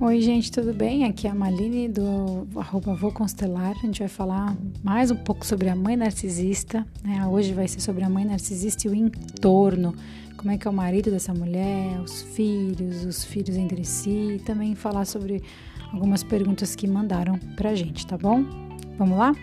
Oi, 0.00 0.20
gente, 0.20 0.52
tudo 0.52 0.72
bem? 0.72 1.04
Aqui 1.06 1.26
é 1.26 1.30
a 1.30 1.34
Maline 1.34 1.88
do 1.88 2.46
arroba 2.54 2.94
Vou 2.94 3.10
Constelar. 3.10 3.72
A 3.72 3.80
gente 3.84 3.98
vai 3.98 4.08
falar 4.08 4.56
mais 4.80 5.10
um 5.10 5.16
pouco 5.16 5.44
sobre 5.44 5.68
a 5.68 5.74
mãe 5.74 5.96
narcisista. 5.96 6.86
Né? 7.02 7.26
Hoje 7.26 7.52
vai 7.52 7.66
ser 7.66 7.80
sobre 7.80 8.04
a 8.04 8.08
mãe 8.08 8.24
narcisista 8.24 8.86
e 8.86 8.90
o 8.92 8.94
entorno. 8.94 9.92
Como 10.36 10.52
é 10.52 10.56
que 10.56 10.68
é 10.68 10.70
o 10.70 10.74
marido 10.74 11.10
dessa 11.10 11.34
mulher, 11.34 12.00
os 12.00 12.22
filhos, 12.22 13.04
os 13.04 13.24
filhos 13.24 13.56
entre 13.56 13.84
si. 13.84 14.36
E 14.36 14.38
também 14.38 14.76
falar 14.76 15.04
sobre 15.04 15.42
algumas 15.92 16.22
perguntas 16.22 16.76
que 16.76 16.86
mandaram 16.86 17.36
pra 17.56 17.74
gente, 17.74 18.06
tá 18.06 18.16
bom? 18.16 18.44
Vamos 18.96 19.18
lá? 19.18 19.34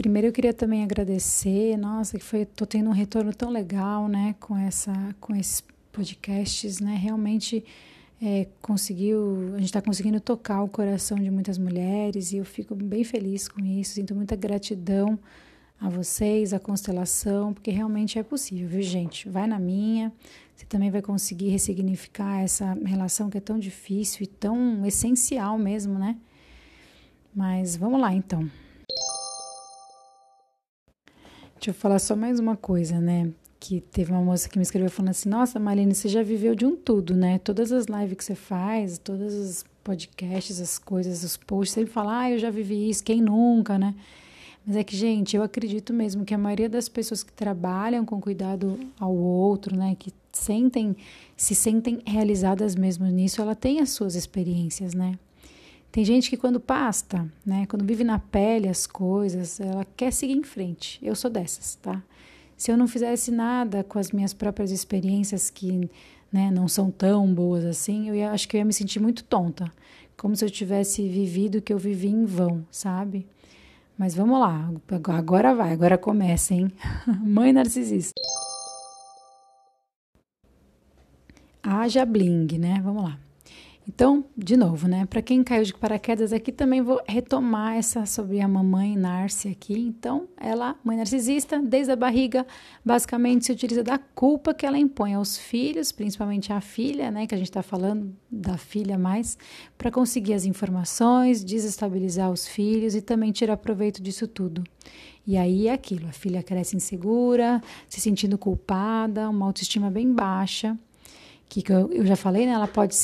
Primeiro 0.00 0.28
eu 0.28 0.32
queria 0.32 0.54
também 0.54 0.82
agradecer, 0.82 1.76
nossa, 1.76 2.18
que 2.18 2.24
foi, 2.24 2.46
tô 2.46 2.64
tendo 2.64 2.88
um 2.88 2.92
retorno 2.92 3.34
tão 3.34 3.50
legal, 3.50 4.08
né, 4.08 4.34
com 4.40 4.56
essa, 4.56 4.94
com 5.20 5.36
esses 5.36 5.62
podcasts, 5.92 6.80
né, 6.80 6.96
realmente 6.96 7.62
é, 8.18 8.46
conseguiu, 8.62 9.52
a 9.56 9.58
gente 9.58 9.66
está 9.66 9.82
conseguindo 9.82 10.18
tocar 10.18 10.62
o 10.62 10.68
coração 10.68 11.18
de 11.18 11.30
muitas 11.30 11.58
mulheres 11.58 12.32
e 12.32 12.38
eu 12.38 12.46
fico 12.46 12.74
bem 12.74 13.04
feliz 13.04 13.46
com 13.46 13.60
isso, 13.60 13.92
sinto 13.92 14.14
muita 14.14 14.34
gratidão 14.34 15.18
a 15.78 15.90
vocês, 15.90 16.54
a 16.54 16.58
constelação, 16.58 17.52
porque 17.52 17.70
realmente 17.70 18.18
é 18.18 18.22
possível, 18.22 18.68
viu, 18.68 18.80
gente? 18.80 19.28
Vai 19.28 19.46
na 19.46 19.58
minha, 19.58 20.10
você 20.56 20.64
também 20.64 20.90
vai 20.90 21.02
conseguir 21.02 21.50
ressignificar 21.50 22.40
essa 22.40 22.72
relação 22.86 23.28
que 23.28 23.36
é 23.36 23.40
tão 23.42 23.58
difícil 23.58 24.22
e 24.22 24.26
tão 24.26 24.86
essencial 24.86 25.58
mesmo, 25.58 25.98
né? 25.98 26.16
Mas 27.34 27.76
vamos 27.76 28.00
lá 28.00 28.14
então. 28.14 28.48
Deixa 31.60 31.72
eu 31.72 31.74
falar 31.74 31.98
só 31.98 32.16
mais 32.16 32.40
uma 32.40 32.56
coisa, 32.56 32.98
né? 32.98 33.30
Que 33.60 33.82
teve 33.82 34.10
uma 34.10 34.22
moça 34.22 34.48
que 34.48 34.56
me 34.56 34.62
escreveu 34.62 34.90
falando 34.90 35.10
assim: 35.10 35.28
Nossa, 35.28 35.60
Marlene, 35.60 35.94
você 35.94 36.08
já 36.08 36.22
viveu 36.22 36.54
de 36.54 36.64
um 36.64 36.74
tudo, 36.74 37.14
né? 37.14 37.38
Todas 37.38 37.70
as 37.70 37.84
lives 37.84 38.16
que 38.16 38.24
você 38.24 38.34
faz, 38.34 38.96
todos 38.96 39.34
os 39.34 39.64
podcasts, 39.84 40.58
as 40.58 40.78
coisas, 40.78 41.22
os 41.22 41.36
posts, 41.36 41.74
sempre 41.74 41.92
fala: 41.92 42.20
Ah, 42.20 42.30
eu 42.30 42.38
já 42.38 42.48
vivi 42.48 42.88
isso, 42.88 43.04
quem 43.04 43.20
nunca, 43.20 43.78
né? 43.78 43.94
Mas 44.66 44.74
é 44.74 44.82
que, 44.82 44.96
gente, 44.96 45.36
eu 45.36 45.42
acredito 45.42 45.92
mesmo 45.92 46.24
que 46.24 46.32
a 46.32 46.38
maioria 46.38 46.66
das 46.66 46.88
pessoas 46.88 47.22
que 47.22 47.32
trabalham 47.32 48.06
com 48.06 48.18
cuidado 48.18 48.78
ao 48.98 49.14
outro, 49.14 49.76
né, 49.76 49.94
que 49.98 50.14
sentem, 50.32 50.96
se 51.36 51.54
sentem 51.54 52.00
realizadas 52.06 52.74
mesmo 52.74 53.04
nisso, 53.04 53.42
ela 53.42 53.54
tem 53.54 53.80
as 53.80 53.90
suas 53.90 54.14
experiências, 54.14 54.94
né? 54.94 55.18
Tem 55.92 56.04
gente 56.04 56.30
que 56.30 56.36
quando 56.36 56.60
pasta, 56.60 57.28
né, 57.44 57.66
quando 57.66 57.84
vive 57.84 58.04
na 58.04 58.18
pele 58.18 58.68
as 58.68 58.86
coisas, 58.86 59.58
ela 59.58 59.84
quer 59.96 60.12
seguir 60.12 60.34
em 60.34 60.42
frente. 60.44 61.00
Eu 61.02 61.16
sou 61.16 61.28
dessas, 61.28 61.74
tá? 61.74 62.00
Se 62.56 62.70
eu 62.70 62.76
não 62.76 62.86
fizesse 62.86 63.30
nada 63.32 63.82
com 63.82 63.98
as 63.98 64.12
minhas 64.12 64.32
próprias 64.32 64.70
experiências 64.70 65.50
que, 65.50 65.90
né, 66.32 66.50
não 66.50 66.68
são 66.68 66.90
tão 66.90 67.32
boas 67.34 67.64
assim, 67.64 68.08
eu 68.08 68.14
ia, 68.14 68.30
acho 68.30 68.48
que 68.48 68.56
eu 68.56 68.58
ia 68.58 68.64
me 68.64 68.72
sentir 68.72 69.00
muito 69.00 69.24
tonta, 69.24 69.72
como 70.16 70.36
se 70.36 70.44
eu 70.44 70.50
tivesse 70.50 71.08
vivido 71.08 71.58
o 71.58 71.62
que 71.62 71.72
eu 71.72 71.78
vivi 71.78 72.08
em 72.08 72.24
vão, 72.24 72.64
sabe? 72.70 73.26
Mas 73.98 74.14
vamos 74.14 74.38
lá, 74.38 74.70
agora 75.08 75.54
vai, 75.54 75.72
agora 75.72 75.98
começa, 75.98 76.54
hein? 76.54 76.70
Mãe 77.20 77.52
narcisista. 77.52 78.12
Haja 81.62 82.04
bling, 82.04 82.58
né? 82.58 82.80
Vamos 82.82 83.02
lá. 83.02 83.29
Então, 83.92 84.24
de 84.36 84.56
novo, 84.56 84.86
né? 84.86 85.04
Para 85.04 85.20
quem 85.20 85.42
caiu 85.42 85.64
de 85.64 85.74
paraquedas 85.74 86.32
aqui, 86.32 86.52
também 86.52 86.80
vou 86.80 87.00
retomar 87.08 87.74
essa 87.74 88.06
sobre 88.06 88.40
a 88.40 88.46
mamãe 88.46 88.96
Narci 88.96 89.48
aqui. 89.48 89.76
Então, 89.76 90.28
ela, 90.36 90.76
mãe 90.84 90.96
narcisista, 90.96 91.58
desde 91.60 91.90
a 91.90 91.96
barriga, 91.96 92.46
basicamente 92.84 93.46
se 93.46 93.52
utiliza 93.52 93.82
da 93.82 93.98
culpa 93.98 94.54
que 94.54 94.64
ela 94.64 94.78
impõe 94.78 95.14
aos 95.14 95.36
filhos, 95.36 95.90
principalmente 95.90 96.52
à 96.52 96.60
filha, 96.60 97.10
né? 97.10 97.26
Que 97.26 97.34
a 97.34 97.38
gente 97.38 97.48
está 97.50 97.64
falando 97.64 98.14
da 98.30 98.56
filha 98.56 98.96
mais, 98.96 99.36
para 99.76 99.90
conseguir 99.90 100.34
as 100.34 100.44
informações, 100.44 101.42
desestabilizar 101.42 102.30
os 102.30 102.46
filhos 102.46 102.94
e 102.94 103.02
também 103.02 103.32
tirar 103.32 103.56
proveito 103.56 104.00
disso 104.00 104.28
tudo. 104.28 104.62
E 105.26 105.36
aí 105.36 105.66
é 105.66 105.72
aquilo: 105.72 106.06
a 106.06 106.12
filha 106.12 106.44
cresce 106.44 106.76
insegura, 106.76 107.60
se 107.88 108.00
sentindo 108.00 108.38
culpada, 108.38 109.28
uma 109.28 109.46
autoestima 109.46 109.90
bem 109.90 110.12
baixa 110.12 110.78
que 111.50 111.72
eu 111.72 112.06
já 112.06 112.14
falei, 112.14 112.46
né? 112.46 112.52
Ela 112.52 112.68
pode, 112.68 112.94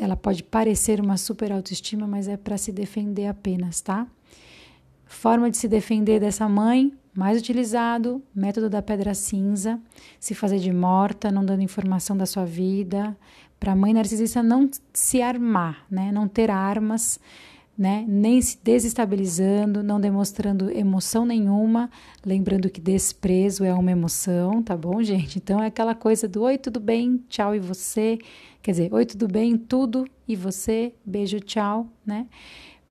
ela 0.00 0.16
pode 0.16 0.42
parecer 0.42 0.98
uma 1.00 1.18
super 1.18 1.52
autoestima, 1.52 2.06
mas 2.06 2.26
é 2.26 2.36
para 2.36 2.56
se 2.56 2.72
defender 2.72 3.26
apenas, 3.26 3.82
tá? 3.82 4.06
Forma 5.04 5.50
de 5.50 5.58
se 5.58 5.68
defender 5.68 6.18
dessa 6.18 6.48
mãe, 6.48 6.92
mais 7.14 7.38
utilizado, 7.38 8.22
método 8.34 8.70
da 8.70 8.80
pedra 8.80 9.12
cinza, 9.12 9.78
se 10.18 10.34
fazer 10.34 10.58
de 10.58 10.72
morta, 10.72 11.30
não 11.30 11.44
dando 11.44 11.62
informação 11.62 12.16
da 12.16 12.24
sua 12.24 12.46
vida, 12.46 13.14
para 13.58 13.72
a 13.72 13.76
mãe 13.76 13.92
narcisista 13.92 14.42
não 14.42 14.70
se 14.94 15.20
armar, 15.20 15.84
né? 15.90 16.10
Não 16.10 16.26
ter 16.26 16.50
armas 16.50 17.20
né? 17.80 18.04
Nem 18.06 18.42
se 18.42 18.58
desestabilizando, 18.62 19.82
não 19.82 19.98
demonstrando 19.98 20.70
emoção 20.70 21.24
nenhuma, 21.24 21.90
lembrando 22.22 22.68
que 22.68 22.78
desprezo 22.78 23.64
é 23.64 23.72
uma 23.72 23.90
emoção, 23.90 24.62
tá 24.62 24.76
bom, 24.76 25.02
gente? 25.02 25.38
Então 25.38 25.62
é 25.62 25.68
aquela 25.68 25.94
coisa 25.94 26.28
do 26.28 26.42
oi, 26.42 26.58
tudo 26.58 26.78
bem, 26.78 27.24
tchau 27.26 27.54
e 27.54 27.58
você, 27.58 28.18
quer 28.62 28.72
dizer, 28.72 28.92
oi, 28.92 29.04
tudo 29.06 29.26
bem, 29.28 29.56
tudo 29.56 30.06
e 30.26 30.36
você, 30.36 30.94
beijo, 31.04 31.40
tchau, 31.40 31.88
né? 32.04 32.26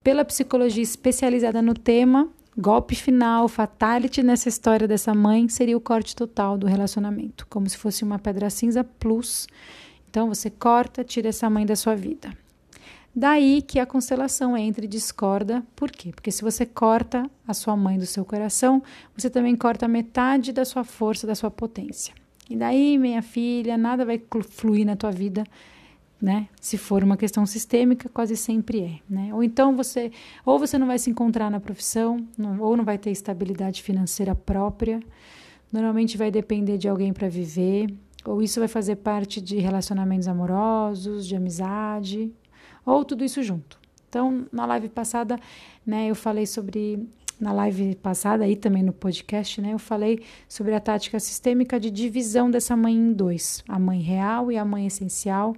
Pela 0.04 0.24
psicologia 0.26 0.84
especializada 0.84 1.62
no 1.62 1.74
tema, 1.74 2.30
golpe 2.58 2.96
final, 2.96 3.48
fatality 3.48 4.24
nessa 4.24 4.50
história 4.50 4.88
dessa 4.88 5.14
mãe 5.14 5.48
seria 5.48 5.78
o 5.78 5.82
corte 5.82 6.16
total 6.16 6.58
do 6.58 6.68
relacionamento, 6.68 7.46
como 7.48 7.70
se 7.70 7.78
fosse 7.78 8.04
uma 8.04 8.18
pedra 8.18 8.50
cinza 8.50 8.84
plus. 8.84 9.48
Então 10.10 10.28
você 10.28 10.50
corta, 10.50 11.04
tira 11.04 11.30
essa 11.30 11.50
mãe 11.50 11.66
da 11.66 11.76
sua 11.76 11.96
vida. 11.96 12.36
Daí 13.16 13.62
que 13.62 13.80
a 13.80 13.86
constelação 13.86 14.56
entra 14.56 14.86
e 14.86 14.88
discorda. 14.88 15.64
Por 15.76 15.92
quê? 15.92 16.12
Porque 16.14 16.32
se 16.32 16.42
você 16.42 16.66
corta 16.66 17.30
a 17.48 17.54
sua 17.54 17.76
mãe 17.76 17.98
do 17.98 18.06
seu 18.06 18.24
coração, 18.24 18.82
você 19.16 19.30
também 19.30 19.56
corta 19.56 19.88
metade 19.88 20.52
da 20.52 20.64
sua 20.64 20.84
força, 20.84 21.28
da 21.28 21.36
sua 21.36 21.52
potência. 21.52 22.14
E 22.50 22.56
daí, 22.56 22.98
minha 22.98 23.22
filha, 23.22 23.78
nada 23.78 24.04
vai 24.04 24.20
fluir 24.50 24.86
na 24.86 24.96
tua 24.96 25.12
vida, 25.12 25.44
né? 26.22 26.48
Se 26.60 26.78
for 26.78 27.04
uma 27.04 27.16
questão 27.16 27.46
sistêmica, 27.46 28.10
quase 28.10 28.36
sempre 28.36 28.82
é, 28.82 29.00
né? 29.10 29.34
Ou 29.34 29.44
então 29.44 29.76
você, 29.76 30.12
ou 30.44 30.58
você 30.58 30.78
não 30.78 30.88
vai 30.88 30.98
se 30.98 31.10
encontrar 31.10 31.52
na 31.52 31.60
profissão, 31.60 32.26
não, 32.38 32.60
ou 32.60 32.76
não 32.76 32.84
vai 32.84 32.98
ter 32.98 33.12
estabilidade 33.12 33.84
financeira 33.84 34.34
própria. 34.34 35.00
Normalmente 35.72 36.18
vai 36.18 36.32
depender 36.32 36.78
de 36.78 36.90
alguém 36.90 37.14
para 37.14 37.30
viver, 37.30 37.94
ou 38.26 38.42
isso 38.42 38.60
vai 38.60 38.68
fazer 38.68 38.96
parte 38.98 39.40
de 39.40 39.60
relacionamentos 39.60 40.28
amorosos, 40.28 41.28
de 41.28 41.36
amizade, 41.36 42.34
ou 42.86 43.06
tudo 43.06 43.24
isso 43.24 43.44
junto. 43.44 43.80
Então, 44.10 44.48
na 44.52 44.66
live 44.66 44.90
passada, 44.90 45.40
né, 45.86 46.08
eu 46.08 46.16
falei 46.16 46.48
sobre 46.48 47.08
na 47.40 47.54
live 47.54 47.96
passada 47.96 48.48
e 48.48 48.56
também 48.56 48.84
no 48.84 48.92
podcast, 48.92 49.62
né, 49.62 49.74
eu 49.74 49.80
falei 49.80 50.22
sobre 50.48 50.74
a 50.74 50.80
tática 50.80 51.20
sistêmica 51.20 51.80
de 51.80 51.90
divisão 51.90 52.52
dessa 52.52 52.76
mãe 52.76 52.94
em 52.94 53.14
dois, 53.14 53.64
a 53.68 53.80
mãe 53.80 54.02
real 54.02 54.52
e 54.52 54.58
a 54.58 54.66
mãe 54.66 54.86
essencial. 54.86 55.56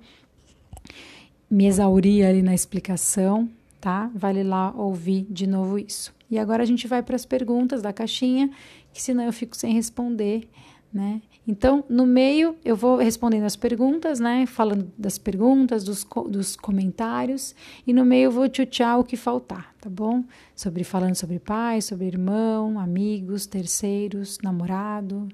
Me 1.50 1.66
exauri 1.66 2.24
ali 2.24 2.42
na 2.42 2.54
explicação, 2.54 3.50
tá? 3.80 4.10
Vale 4.14 4.44
lá 4.44 4.72
ouvir 4.76 5.26
de 5.30 5.48
novo 5.48 5.78
isso. 5.78 6.14
E 6.30 6.40
agora 6.40 6.64
a 6.64 6.66
gente 6.66 6.88
vai 6.88 7.04
para 7.04 7.16
as 7.16 7.26
perguntas 7.26 7.82
da 7.82 7.92
caixinha, 7.92 8.50
que 8.94 9.02
senão 9.02 9.26
eu 9.26 9.34
fico 9.34 9.58
sem 9.58 9.74
responder, 9.74 10.48
né? 10.94 11.22
Então, 11.48 11.84
no 11.90 12.06
meio, 12.06 12.56
eu 12.64 12.76
vou 12.76 12.98
respondendo 12.98 13.46
as 13.46 13.56
perguntas, 13.56 14.20
né? 14.20 14.46
Falando 14.46 14.92
das 14.96 15.18
perguntas, 15.18 15.84
dos, 15.84 16.06
dos 16.30 16.56
comentários, 16.56 17.56
e 17.86 17.92
no 17.94 18.06
meio 18.06 18.26
eu 18.26 18.32
vou 18.32 18.48
tchutchar 18.48 19.00
o 19.00 19.04
que 19.04 19.18
faltar, 19.18 19.74
tá 19.82 19.90
bom? 19.90 20.24
Sobre 20.56 20.84
falando 20.84 21.16
sobre 21.16 21.40
pai, 21.40 21.82
sobre 21.82 22.06
irmão, 22.06 22.80
amigos, 22.80 23.48
terceiros, 23.48 24.38
namorado, 24.44 25.28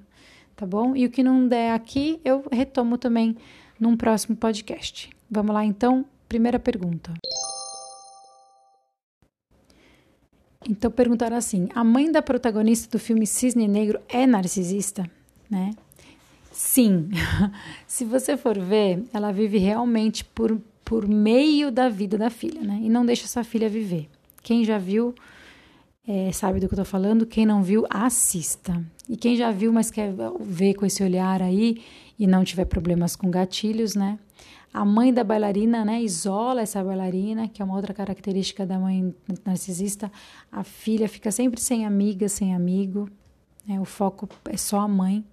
tá 0.56 0.66
bom? 0.66 0.96
E 0.96 1.06
o 1.06 1.10
que 1.10 1.22
não 1.22 1.46
der 1.46 1.74
aqui, 1.74 2.22
eu 2.24 2.44
retomo 2.50 2.98
também 2.98 3.36
num 3.78 3.98
próximo 3.98 4.36
podcast. 4.36 5.10
Vamos 5.30 5.54
lá, 5.54 5.66
então? 5.66 6.06
Primeira 6.30 6.58
pergunta. 6.58 7.14
Então 10.70 10.90
perguntaram 10.90 11.36
assim: 11.36 11.68
a 11.76 11.84
mãe 11.84 12.10
da 12.10 12.22
protagonista 12.22 12.90
do 12.98 13.00
filme 13.00 13.28
Cisne 13.28 13.68
Negro 13.68 14.00
é 14.08 14.26
narcisista, 14.26 15.10
né? 15.50 15.72
Sim, 16.58 17.12
se 17.86 18.04
você 18.04 18.36
for 18.36 18.58
ver, 18.58 19.04
ela 19.14 19.32
vive 19.32 19.60
realmente 19.60 20.26
por, 20.26 20.60
por 20.84 21.08
meio 21.08 21.72
da 21.72 21.88
vida 21.88 22.18
da 22.18 22.32
filha, 22.32 22.62
né? 22.62 22.80
E 22.82 22.90
não 22.90 23.06
deixa 23.06 23.26
essa 23.26 23.44
filha 23.44 23.70
viver. 23.70 24.10
Quem 24.42 24.66
já 24.66 24.80
viu 24.80 25.14
é, 26.08 26.32
sabe 26.32 26.60
do 26.60 26.68
que 26.68 26.74
eu 26.74 26.80
tô 26.80 26.84
falando, 26.84 27.28
quem 27.28 27.46
não 27.46 27.62
viu, 27.62 27.86
assista. 27.92 28.84
E 29.08 29.16
quem 29.16 29.36
já 29.36 29.52
viu, 29.52 29.72
mas 29.72 29.92
quer 29.92 30.12
ver 30.40 30.74
com 30.74 30.84
esse 30.84 31.04
olhar 31.04 31.44
aí 31.44 31.84
e 32.18 32.26
não 32.26 32.44
tiver 32.44 32.66
problemas 32.66 33.16
com 33.16 33.30
gatilhos, 33.30 33.94
né? 33.94 34.18
A 34.74 34.84
mãe 34.84 35.14
da 35.14 35.24
bailarina, 35.24 35.86
né, 35.86 36.02
isola 36.02 36.64
essa 36.64 36.84
bailarina, 36.84 37.48
que 37.48 37.62
é 37.62 37.66
uma 37.66 37.76
outra 37.76 37.94
característica 37.94 38.66
da 38.66 38.80
mãe 38.80 39.14
narcisista. 39.46 40.12
A 40.52 40.64
filha 40.64 41.08
fica 41.08 41.30
sempre 41.30 41.62
sem 41.62 41.86
amiga, 41.86 42.28
sem 42.28 42.56
amigo, 42.56 43.08
né? 43.68 43.80
O 43.80 43.86
foco 43.86 44.28
é 44.50 44.58
só 44.58 44.80
a 44.80 44.88
mãe. 44.88 45.24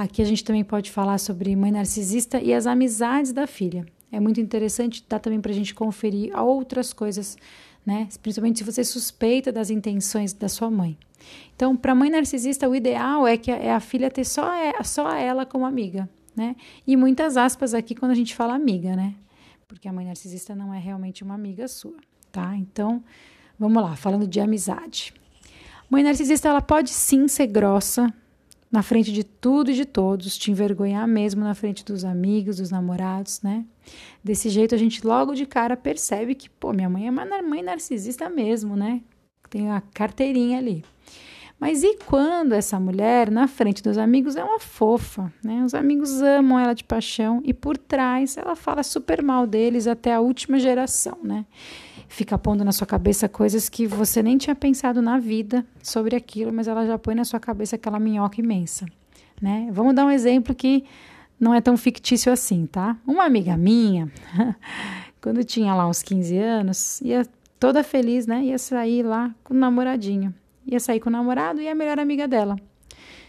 Aqui 0.00 0.22
a 0.22 0.24
gente 0.24 0.42
também 0.42 0.64
pode 0.64 0.90
falar 0.90 1.18
sobre 1.18 1.54
mãe 1.54 1.70
narcisista 1.70 2.40
e 2.40 2.54
as 2.54 2.66
amizades 2.66 3.34
da 3.34 3.46
filha. 3.46 3.84
É 4.10 4.18
muito 4.18 4.40
interessante, 4.40 5.04
dá 5.06 5.18
também 5.18 5.42
para 5.42 5.50
a 5.50 5.54
gente 5.54 5.74
conferir 5.74 6.34
outras 6.34 6.94
coisas, 6.94 7.36
né? 7.84 8.08
Principalmente 8.22 8.60
se 8.60 8.64
você 8.64 8.82
suspeita 8.82 9.52
das 9.52 9.68
intenções 9.68 10.32
da 10.32 10.48
sua 10.48 10.70
mãe. 10.70 10.96
Então, 11.54 11.76
para 11.76 11.94
mãe 11.94 12.08
narcisista, 12.08 12.66
o 12.66 12.74
ideal 12.74 13.28
é 13.28 13.36
que 13.36 13.50
a, 13.50 13.56
é 13.56 13.72
a 13.72 13.78
filha 13.78 14.10
ter 14.10 14.24
só, 14.24 14.50
é, 14.54 14.82
só 14.82 15.14
ela 15.14 15.44
como 15.44 15.66
amiga, 15.66 16.08
né? 16.34 16.56
E 16.86 16.96
muitas 16.96 17.36
aspas 17.36 17.74
aqui 17.74 17.94
quando 17.94 18.12
a 18.12 18.14
gente 18.14 18.34
fala 18.34 18.54
amiga, 18.54 18.96
né? 18.96 19.14
Porque 19.68 19.86
a 19.86 19.92
mãe 19.92 20.06
narcisista 20.06 20.54
não 20.54 20.72
é 20.72 20.78
realmente 20.78 21.22
uma 21.22 21.34
amiga 21.34 21.68
sua, 21.68 21.98
tá? 22.32 22.56
Então, 22.56 23.04
vamos 23.58 23.82
lá, 23.82 23.94
falando 23.96 24.26
de 24.26 24.40
amizade. 24.40 25.12
Mãe 25.90 26.02
narcisista, 26.02 26.48
ela 26.48 26.62
pode 26.62 26.88
sim 26.88 27.28
ser 27.28 27.48
grossa 27.48 28.10
na 28.70 28.82
frente 28.82 29.12
de 29.12 29.24
tudo 29.24 29.70
e 29.70 29.74
de 29.74 29.84
todos, 29.84 30.38
te 30.38 30.50
envergonhar 30.50 31.06
mesmo 31.08 31.42
na 31.42 31.54
frente 31.54 31.84
dos 31.84 32.04
amigos, 32.04 32.58
dos 32.58 32.70
namorados, 32.70 33.42
né? 33.42 33.64
Desse 34.22 34.48
jeito 34.48 34.74
a 34.74 34.78
gente 34.78 35.04
logo 35.04 35.34
de 35.34 35.44
cara 35.44 35.76
percebe 35.76 36.34
que, 36.34 36.48
pô, 36.48 36.72
minha 36.72 36.88
mãe 36.88 37.08
é 37.08 37.10
uma 37.10 37.26
mãe 37.42 37.62
narcisista 37.62 38.30
mesmo, 38.30 38.76
né? 38.76 39.00
Tem 39.48 39.70
a 39.70 39.80
carteirinha 39.92 40.58
ali. 40.58 40.84
Mas 41.58 41.82
e 41.82 41.98
quando 42.06 42.54
essa 42.54 42.80
mulher, 42.80 43.30
na 43.30 43.46
frente 43.46 43.82
dos 43.82 43.98
amigos, 43.98 44.34
é 44.34 44.42
uma 44.42 44.58
fofa, 44.58 45.30
né? 45.44 45.62
Os 45.62 45.74
amigos 45.74 46.22
amam 46.22 46.58
ela 46.58 46.72
de 46.72 46.82
paixão 46.84 47.42
e 47.44 47.52
por 47.52 47.76
trás 47.76 48.38
ela 48.38 48.56
fala 48.56 48.82
super 48.82 49.22
mal 49.22 49.46
deles 49.46 49.86
até 49.86 50.14
a 50.14 50.20
última 50.20 50.58
geração, 50.58 51.18
né? 51.22 51.44
Fica 52.12 52.36
pondo 52.36 52.64
na 52.64 52.72
sua 52.72 52.86
cabeça 52.86 53.28
coisas 53.28 53.68
que 53.68 53.86
você 53.86 54.22
nem 54.22 54.36
tinha 54.36 54.54
pensado 54.54 55.00
na 55.00 55.18
vida 55.18 55.64
sobre 55.82 56.16
aquilo, 56.16 56.52
mas 56.52 56.66
ela 56.66 56.84
já 56.84 56.98
põe 56.98 57.14
na 57.14 57.24
sua 57.24 57.38
cabeça 57.38 57.76
aquela 57.76 58.00
minhoca 58.00 58.40
imensa, 58.40 58.84
né? 59.40 59.68
Vamos 59.72 59.94
dar 59.94 60.04
um 60.04 60.10
exemplo 60.10 60.54
que 60.54 60.84
não 61.38 61.54
é 61.54 61.60
tão 61.60 61.76
fictício 61.76 62.32
assim, 62.32 62.66
tá? 62.66 62.96
Uma 63.06 63.24
amiga 63.24 63.56
minha, 63.56 64.10
quando 65.22 65.44
tinha 65.44 65.72
lá 65.74 65.86
uns 65.88 66.02
15 66.02 66.36
anos, 66.36 67.00
ia 67.00 67.24
toda 67.58 67.84
feliz, 67.84 68.26
né? 68.26 68.42
Ia 68.44 68.58
sair 68.58 69.04
lá 69.04 69.34
com 69.44 69.54
o 69.54 69.56
namoradinho 69.56 70.34
ia 70.66 70.80
sair 70.80 71.00
com 71.00 71.08
o 71.08 71.12
namorado 71.12 71.60
e 71.60 71.68
a 71.68 71.74
melhor 71.74 71.98
amiga 71.98 72.26
dela. 72.28 72.56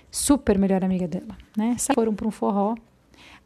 Super 0.10 0.57
melhor 0.57 0.84
amiga 0.84 1.07
dela, 1.07 1.38
né? 1.57 1.75
Foram 1.94 2.13
para 2.13 2.27
um 2.27 2.31
forró. 2.31 2.75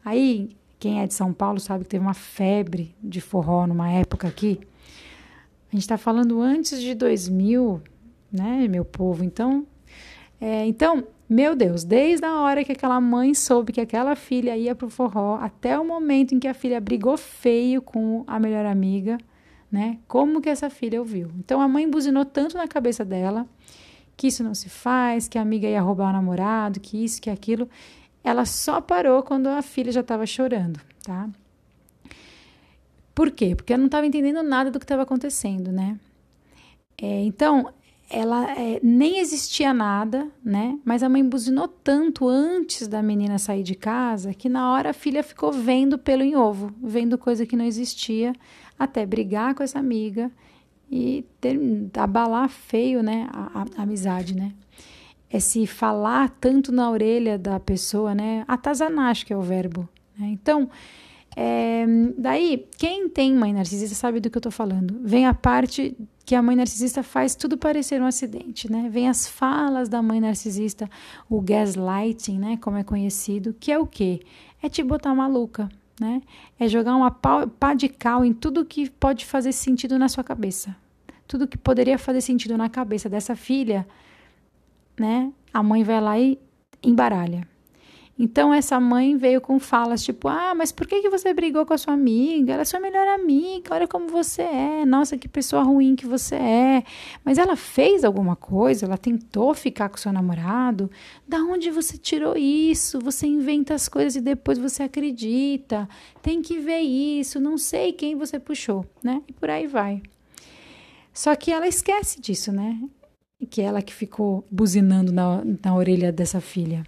Aí, 0.04 0.50
quem 0.78 1.00
é 1.00 1.06
de 1.06 1.14
São 1.14 1.32
Paulo 1.32 1.60
sabe 1.60 1.84
que 1.84 1.90
teve 1.90 2.04
uma 2.04 2.14
febre 2.14 2.94
de 3.02 3.20
forró 3.20 3.66
numa 3.66 3.90
época 3.90 4.28
aqui. 4.28 4.60
Gente 5.76 5.82
está 5.82 5.98
falando 5.98 6.40
antes 6.40 6.80
de 6.80 6.94
2000, 6.94 7.82
né, 8.32 8.66
meu 8.66 8.82
povo? 8.82 9.22
Então, 9.22 9.66
é, 10.40 10.64
então, 10.64 11.06
meu 11.28 11.54
Deus, 11.54 11.84
desde 11.84 12.24
a 12.24 12.40
hora 12.40 12.64
que 12.64 12.72
aquela 12.72 12.98
mãe 12.98 13.34
soube 13.34 13.74
que 13.74 13.80
aquela 13.82 14.16
filha 14.16 14.56
ia 14.56 14.74
para 14.74 14.86
o 14.86 14.90
forró, 14.90 15.36
até 15.36 15.78
o 15.78 15.84
momento 15.84 16.34
em 16.34 16.38
que 16.38 16.48
a 16.48 16.54
filha 16.54 16.80
brigou 16.80 17.18
feio 17.18 17.82
com 17.82 18.24
a 18.26 18.40
melhor 18.40 18.64
amiga, 18.64 19.18
né? 19.70 19.98
Como 20.08 20.40
que 20.40 20.48
essa 20.48 20.70
filha 20.70 20.98
ouviu? 20.98 21.30
Então 21.38 21.60
a 21.60 21.68
mãe 21.68 21.86
buzinou 21.86 22.24
tanto 22.24 22.56
na 22.56 22.66
cabeça 22.66 23.04
dela 23.04 23.46
que 24.16 24.28
isso 24.28 24.42
não 24.42 24.54
se 24.54 24.70
faz, 24.70 25.28
que 25.28 25.36
a 25.36 25.42
amiga 25.42 25.68
ia 25.68 25.82
roubar 25.82 26.08
o 26.08 26.12
namorado, 26.14 26.80
que 26.80 27.04
isso, 27.04 27.20
que 27.20 27.28
aquilo. 27.28 27.68
Ela 28.24 28.46
só 28.46 28.80
parou 28.80 29.22
quando 29.22 29.48
a 29.48 29.60
filha 29.60 29.92
já 29.92 30.00
estava 30.00 30.24
chorando, 30.24 30.80
tá? 31.02 31.28
Por 33.16 33.30
quê? 33.30 33.56
Porque 33.56 33.72
ela 33.72 33.80
não 33.80 33.86
estava 33.86 34.06
entendendo 34.06 34.42
nada 34.42 34.70
do 34.70 34.78
que 34.78 34.84
estava 34.84 35.00
acontecendo, 35.00 35.72
né? 35.72 35.98
É, 37.00 37.22
então, 37.24 37.72
ela 38.10 38.52
é, 38.52 38.78
nem 38.82 39.20
existia 39.20 39.72
nada, 39.72 40.30
né? 40.44 40.78
Mas 40.84 41.02
a 41.02 41.08
mãe 41.08 41.26
buzinou 41.26 41.66
tanto 41.66 42.28
antes 42.28 42.86
da 42.86 43.02
menina 43.02 43.38
sair 43.38 43.62
de 43.62 43.74
casa 43.74 44.34
que 44.34 44.50
na 44.50 44.70
hora 44.70 44.90
a 44.90 44.92
filha 44.92 45.22
ficou 45.22 45.50
vendo 45.50 45.96
pelo 45.96 46.22
em 46.22 46.36
ovo, 46.36 46.70
vendo 46.82 47.16
coisa 47.16 47.46
que 47.46 47.56
não 47.56 47.64
existia, 47.64 48.34
até 48.78 49.06
brigar 49.06 49.54
com 49.54 49.62
essa 49.62 49.78
amiga 49.78 50.30
e 50.90 51.24
ter, 51.40 51.58
abalar 51.96 52.50
feio, 52.50 53.02
né, 53.02 53.30
a, 53.32 53.62
a, 53.62 53.66
a 53.78 53.82
amizade, 53.82 54.36
né? 54.36 54.52
É 55.30 55.40
se 55.40 55.66
falar 55.66 56.28
tanto 56.38 56.70
na 56.70 56.90
orelha 56.90 57.38
da 57.38 57.58
pessoa, 57.58 58.14
né? 58.14 58.44
Atazanar, 58.46 59.10
acho 59.10 59.24
que 59.24 59.32
é 59.32 59.36
o 59.36 59.40
verbo. 59.40 59.88
Né? 60.18 60.28
Então, 60.28 60.68
é, 61.38 61.84
daí, 62.16 62.66
quem 62.78 63.10
tem 63.10 63.34
mãe 63.34 63.52
narcisista 63.52 63.94
sabe 63.94 64.20
do 64.20 64.30
que 64.30 64.38
eu 64.38 64.42
tô 64.42 64.50
falando. 64.50 64.98
Vem 65.02 65.26
a 65.26 65.34
parte 65.34 65.94
que 66.24 66.34
a 66.34 66.40
mãe 66.40 66.56
narcisista 66.56 67.02
faz 67.02 67.34
tudo 67.34 67.58
parecer 67.58 68.00
um 68.00 68.06
acidente, 68.06 68.72
né? 68.72 68.88
Vem 68.90 69.06
as 69.06 69.28
falas 69.28 69.86
da 69.86 70.00
mãe 70.00 70.18
narcisista, 70.18 70.88
o 71.28 71.38
gaslighting, 71.42 72.38
né? 72.38 72.56
Como 72.56 72.78
é 72.78 72.82
conhecido, 72.82 73.54
que 73.60 73.70
é 73.70 73.78
o 73.78 73.86
quê? 73.86 74.20
É 74.62 74.68
te 74.70 74.82
botar 74.82 75.14
maluca, 75.14 75.68
né? 76.00 76.22
É 76.58 76.66
jogar 76.66 76.96
uma 76.96 77.10
pá 77.10 77.74
de 77.74 77.90
cal 77.90 78.24
em 78.24 78.32
tudo 78.32 78.64
que 78.64 78.88
pode 78.88 79.26
fazer 79.26 79.52
sentido 79.52 79.98
na 79.98 80.08
sua 80.08 80.24
cabeça. 80.24 80.74
Tudo 81.28 81.46
que 81.46 81.58
poderia 81.58 81.98
fazer 81.98 82.22
sentido 82.22 82.56
na 82.56 82.70
cabeça 82.70 83.10
dessa 83.10 83.36
filha, 83.36 83.86
né? 84.98 85.30
A 85.52 85.62
mãe 85.62 85.84
vai 85.84 86.00
lá 86.00 86.18
e 86.18 86.38
embaralha. 86.82 87.46
Então 88.18 88.52
essa 88.52 88.80
mãe 88.80 89.14
veio 89.16 89.40
com 89.42 89.58
falas 89.58 90.02
tipo: 90.02 90.26
"Ah, 90.28 90.54
mas 90.54 90.72
por 90.72 90.86
que 90.86 91.02
que 91.02 91.10
você 91.10 91.34
brigou 91.34 91.66
com 91.66 91.74
a 91.74 91.78
sua 91.78 91.92
amiga? 91.92 92.52
Ela 92.54 92.62
é 92.62 92.64
sua 92.64 92.80
melhor 92.80 93.06
amiga. 93.08 93.74
Olha 93.74 93.86
como 93.86 94.08
você 94.08 94.42
é. 94.42 94.86
Nossa, 94.86 95.18
que 95.18 95.28
pessoa 95.28 95.62
ruim 95.62 95.94
que 95.94 96.06
você 96.06 96.34
é. 96.36 96.84
Mas 97.24 97.36
ela 97.36 97.56
fez 97.56 98.04
alguma 98.04 98.34
coisa? 98.34 98.86
Ela 98.86 98.96
tentou 98.96 99.52
ficar 99.54 99.90
com 99.90 99.98
seu 99.98 100.12
namorado? 100.12 100.90
Da 101.28 101.38
onde 101.38 101.70
você 101.70 101.98
tirou 101.98 102.36
isso? 102.36 102.98
Você 103.00 103.26
inventa 103.26 103.74
as 103.74 103.88
coisas 103.88 104.16
e 104.16 104.20
depois 104.20 104.58
você 104.58 104.84
acredita. 104.84 105.86
Tem 106.22 106.40
que 106.40 106.58
ver 106.58 106.80
isso. 106.80 107.38
Não 107.38 107.58
sei 107.58 107.92
quem 107.92 108.16
você 108.16 108.38
puxou, 108.38 108.86
né? 109.02 109.22
E 109.28 109.32
por 109.32 109.50
aí 109.50 109.66
vai. 109.66 110.02
Só 111.12 111.34
que 111.34 111.52
ela 111.52 111.68
esquece 111.68 112.20
disso, 112.20 112.50
né? 112.50 112.80
Que 113.50 113.60
ela 113.60 113.82
que 113.82 113.92
ficou 113.92 114.46
buzinando 114.50 115.12
na, 115.12 115.42
na 115.62 115.74
orelha 115.74 116.10
dessa 116.10 116.40
filha. 116.40 116.84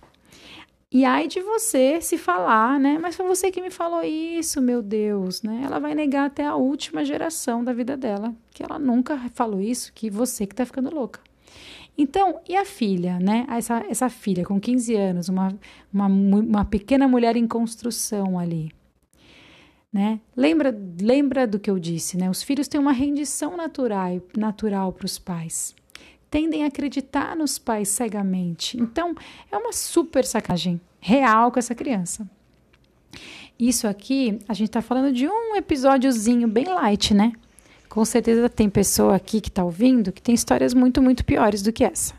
E 0.90 1.04
aí 1.04 1.28
de 1.28 1.40
você 1.42 2.00
se 2.00 2.16
falar, 2.16 2.80
né? 2.80 2.98
Mas 2.98 3.14
foi 3.14 3.26
você 3.26 3.50
que 3.50 3.60
me 3.60 3.70
falou 3.70 4.02
isso, 4.02 4.60
meu 4.62 4.80
Deus, 4.82 5.42
né? 5.42 5.62
Ela 5.64 5.78
vai 5.78 5.94
negar 5.94 6.26
até 6.26 6.46
a 6.46 6.54
última 6.54 7.04
geração 7.04 7.62
da 7.62 7.74
vida 7.74 7.94
dela, 7.94 8.34
que 8.50 8.62
ela 8.62 8.78
nunca 8.78 9.18
falou 9.34 9.60
isso, 9.60 9.92
que 9.92 10.08
você 10.08 10.46
que 10.46 10.54
tá 10.54 10.64
ficando 10.64 10.94
louca. 10.94 11.20
Então, 11.96 12.40
e 12.48 12.56
a 12.56 12.64
filha, 12.64 13.18
né? 13.20 13.46
Essa, 13.50 13.84
essa 13.88 14.08
filha 14.08 14.46
com 14.46 14.58
15 14.58 14.94
anos, 14.94 15.28
uma, 15.28 15.54
uma, 15.92 16.06
uma 16.06 16.64
pequena 16.64 17.06
mulher 17.06 17.36
em 17.36 17.46
construção 17.46 18.38
ali. 18.38 18.72
Né? 19.92 20.20
Lembra, 20.36 20.74
lembra 21.00 21.46
do 21.46 21.58
que 21.58 21.70
eu 21.70 21.78
disse, 21.78 22.16
né? 22.16 22.30
Os 22.30 22.42
filhos 22.42 22.68
têm 22.68 22.80
uma 22.80 22.92
rendição 22.92 23.56
natural 23.56 24.22
natural 24.36 24.92
para 24.92 25.06
os 25.06 25.18
pais 25.18 25.74
tendem 26.30 26.64
a 26.64 26.66
acreditar 26.66 27.36
nos 27.36 27.58
pais 27.58 27.88
cegamente. 27.88 28.80
Então, 28.80 29.14
é 29.50 29.56
uma 29.56 29.72
super 29.72 30.24
sacagem 30.24 30.80
real 31.00 31.50
com 31.50 31.58
essa 31.58 31.74
criança. 31.74 32.28
Isso 33.58 33.88
aqui, 33.88 34.38
a 34.48 34.54
gente 34.54 34.68
está 34.68 34.80
falando 34.80 35.12
de 35.12 35.26
um 35.26 35.56
episódiozinho 35.56 36.46
bem 36.46 36.66
light, 36.66 37.12
né? 37.12 37.32
Com 37.88 38.04
certeza 38.04 38.48
tem 38.48 38.68
pessoa 38.68 39.16
aqui 39.16 39.40
que 39.40 39.48
está 39.48 39.64
ouvindo 39.64 40.12
que 40.12 40.22
tem 40.22 40.34
histórias 40.34 40.74
muito, 40.74 41.02
muito 41.02 41.24
piores 41.24 41.62
do 41.62 41.72
que 41.72 41.82
essa. 41.82 42.14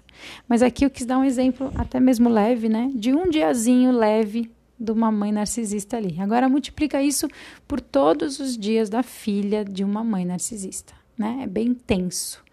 Mas 0.48 0.62
aqui 0.62 0.84
eu 0.84 0.90
quis 0.90 1.06
dar 1.06 1.18
um 1.18 1.24
exemplo 1.24 1.72
até 1.76 2.00
mesmo 2.00 2.28
leve, 2.28 2.68
né? 2.68 2.92
De 2.94 3.14
um 3.14 3.30
diazinho 3.30 3.92
leve 3.92 4.52
de 4.78 4.92
uma 4.92 5.12
mãe 5.12 5.32
narcisista 5.32 5.98
ali. 5.98 6.20
Agora 6.20 6.50
multiplica 6.50 7.02
isso 7.02 7.28
por 7.68 7.80
todos 7.80 8.40
os 8.40 8.58
dias 8.58 8.90
da 8.90 9.04
filha 9.04 9.64
de 9.64 9.84
uma 9.84 10.04
mãe 10.04 10.26
narcisista, 10.26 10.94
né? 11.18 11.42
É 11.44 11.48
bem 11.48 11.74
tenso. 11.74 12.44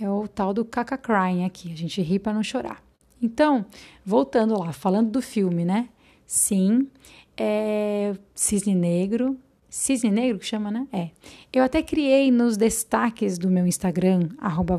É 0.00 0.08
o 0.08 0.26
tal 0.26 0.52
do 0.52 0.64
caca 0.64 0.98
crying 0.98 1.44
aqui, 1.44 1.72
a 1.72 1.76
gente 1.76 2.00
ri 2.02 2.18
para 2.18 2.32
não 2.32 2.42
chorar. 2.42 2.82
Então, 3.22 3.64
voltando 4.04 4.58
lá, 4.58 4.72
falando 4.72 5.10
do 5.10 5.22
filme, 5.22 5.64
né? 5.64 5.88
Sim, 6.26 6.88
é 7.36 8.14
Cisne 8.34 8.74
Negro. 8.74 9.38
Cisne 9.68 10.10
Negro 10.10 10.38
que 10.38 10.46
chama, 10.46 10.70
né? 10.70 10.86
É. 10.92 11.10
Eu 11.52 11.64
até 11.64 11.82
criei 11.82 12.30
nos 12.30 12.56
destaques 12.56 13.38
do 13.38 13.50
meu 13.50 13.66
Instagram, 13.66 14.28
arroba 14.38 14.78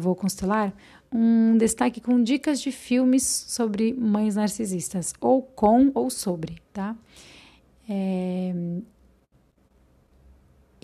um 1.11 1.57
destaque 1.57 2.01
com 2.01 2.21
dicas 2.21 2.61
de 2.61 2.71
filmes 2.71 3.23
sobre 3.23 3.93
mães 3.93 4.35
narcisistas, 4.35 5.13
ou 5.21 5.41
com 5.41 5.91
ou 5.93 6.09
sobre, 6.09 6.57
tá? 6.73 6.95
É, 7.89 8.53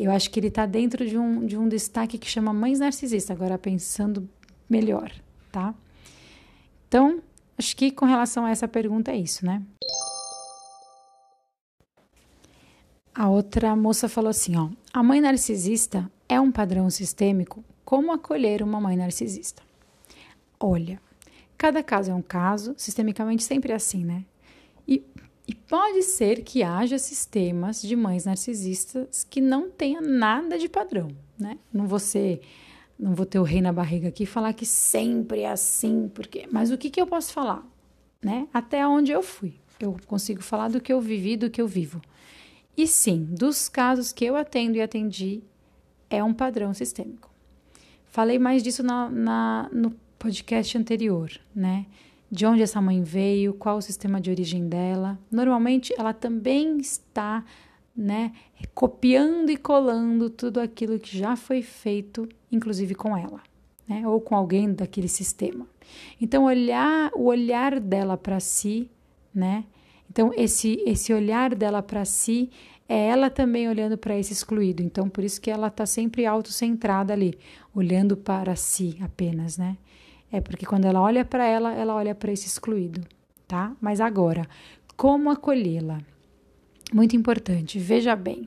eu 0.04 0.12
acho 0.12 0.30
que 0.30 0.40
ele 0.40 0.48
está 0.48 0.66
dentro 0.66 1.08
de 1.08 1.18
um, 1.18 1.46
de 1.46 1.58
um 1.58 1.68
destaque 1.68 2.18
que 2.18 2.28
chama 2.28 2.54
Mães 2.54 2.80
Narcisistas, 2.80 3.36
agora 3.36 3.58
pensando 3.58 4.28
melhor, 4.70 5.12
tá? 5.52 5.76
Então, 6.88 7.22
acho 7.58 7.76
que 7.76 7.92
com 7.92 8.06
relação 8.06 8.46
a 8.46 8.50
essa 8.50 8.68
pergunta 8.68 9.12
é 9.12 9.18
isso, 9.18 9.46
né? 9.46 9.62
A 13.14 13.30
outra 13.30 13.76
moça 13.76 14.08
falou 14.08 14.30
assim, 14.30 14.56
ó: 14.56 14.70
"A 14.94 15.04
mãe 15.04 15.22
narcisista 15.22 16.10
é 16.28 16.40
um 16.40 16.52
padrão 16.52 16.90
sistêmico. 16.90 17.64
Como 17.84 18.12
acolher 18.12 18.64
uma 18.64 18.80
mãe 18.80 18.96
narcisista?" 18.96 19.62
Olha, 20.60 21.02
cada 21.58 21.84
caso 21.84 22.12
é 22.12 22.14
um 22.14 22.22
caso, 22.22 22.74
sistemicamente 22.78 23.44
sempre 23.44 23.72
é 23.72 23.76
assim, 23.76 24.06
né? 24.06 24.24
E, 24.88 25.04
e 25.52 25.54
pode 25.54 26.02
ser 26.04 26.44
que 26.44 26.64
haja 26.64 26.98
sistemas 26.98 27.82
de 27.82 27.94
mães 27.94 28.24
narcisistas 28.24 29.26
que 29.30 29.42
não 29.42 29.70
tenha 29.70 30.00
nada 30.00 30.58
de 30.58 30.70
padrão, 30.70 31.10
né? 31.38 31.60
Não 31.74 31.88
vou 31.88 32.00
ser, 32.00 32.40
não 32.98 33.14
vou 33.14 33.26
ter 33.26 33.38
o 33.38 33.44
rei 33.44 33.60
na 33.60 33.74
barriga 33.74 34.08
aqui 34.08 34.24
e 34.24 34.26
falar 34.26 34.54
que 34.54 34.66
sempre 34.66 35.42
é 35.42 35.52
assim, 35.52 36.10
porque, 36.16 36.48
mas 36.50 36.72
o 36.72 36.78
que, 36.78 36.90
que 36.90 37.02
eu 37.02 37.06
posso 37.06 37.34
falar, 37.34 37.68
né? 38.24 38.48
Até 38.54 38.88
onde 38.88 39.12
eu 39.12 39.22
fui, 39.22 39.56
eu 39.78 39.98
consigo 40.08 40.42
falar 40.42 40.70
do 40.70 40.80
que 40.80 40.94
eu 40.94 41.02
vivi, 41.02 41.36
do 41.36 41.50
que 41.50 41.62
eu 41.62 41.68
vivo. 41.68 42.02
E 42.78 42.88
sim, 42.88 43.26
dos 43.26 43.68
casos 43.68 44.14
que 44.14 44.24
eu 44.24 44.38
atendo 44.38 44.78
e 44.78 44.82
atendi, 44.82 45.44
é 46.10 46.24
um 46.24 46.34
padrão 46.34 46.74
sistêmico. 46.74 47.30
Falei 48.06 48.40
mais 48.40 48.64
disso 48.64 48.84
na, 48.84 49.10
na, 49.10 49.70
no 49.74 49.92
podcast 50.18 50.78
anterior, 50.78 51.30
né? 51.54 51.88
De 52.32 52.46
onde 52.46 52.62
essa 52.62 52.82
mãe 52.82 53.04
veio, 53.04 53.54
qual 53.54 53.78
o 53.78 53.82
sistema 53.82 54.22
de 54.22 54.30
origem 54.30 54.70
dela. 54.70 55.20
Normalmente, 55.30 55.94
ela 55.98 56.14
também 56.14 56.78
está, 56.78 57.44
né, 57.96 58.32
copiando 58.74 59.50
e 59.50 59.58
colando 59.58 60.30
tudo 60.30 60.62
aquilo 60.62 60.98
que 60.98 61.18
já 61.18 61.36
foi 61.36 61.62
feito, 61.62 62.30
inclusive 62.50 62.96
com 62.96 63.18
ela, 63.18 63.42
né? 63.86 64.08
Ou 64.08 64.22
com 64.22 64.34
alguém 64.34 64.74
daquele 64.74 65.10
sistema. 65.10 65.68
Então, 66.22 66.46
olhar 66.46 67.12
o 67.14 67.26
olhar 67.26 67.80
dela 67.80 68.16
para 68.16 68.40
si, 68.40 68.90
né? 69.36 69.66
Então, 70.10 70.32
esse, 70.36 70.82
esse 70.86 71.14
olhar 71.14 71.54
dela 71.54 71.82
para 71.82 72.06
si 72.06 72.50
é 72.88 73.08
ela 73.08 73.30
também 73.30 73.70
olhando 73.70 73.98
para 73.98 74.18
esse 74.18 74.34
excluído. 74.34 74.84
Então, 74.84 75.08
por 75.08 75.24
isso 75.24 75.40
que 75.40 75.50
ela 75.50 75.68
está 75.68 75.86
sempre 75.86 76.26
autocentrada 76.26 77.14
ali, 77.14 77.38
olhando 77.74 78.18
para 78.18 78.54
si 78.58 78.98
apenas, 79.02 79.58
né? 79.58 79.78
É 80.32 80.40
porque 80.40 80.66
quando 80.66 80.86
ela 80.86 81.02
olha 81.02 81.26
para 81.26 81.46
ela, 81.46 81.74
ela 81.74 81.94
olha 81.96 82.16
para 82.16 82.32
esse 82.32 82.48
excluído, 82.48 83.02
tá? 83.48 83.74
Mas 83.82 84.00
agora, 84.00 84.48
como 84.96 85.30
acolhê-la? 85.30 86.00
Muito 86.94 87.16
importante, 87.16 87.80
veja 87.80 88.16
bem. 88.16 88.46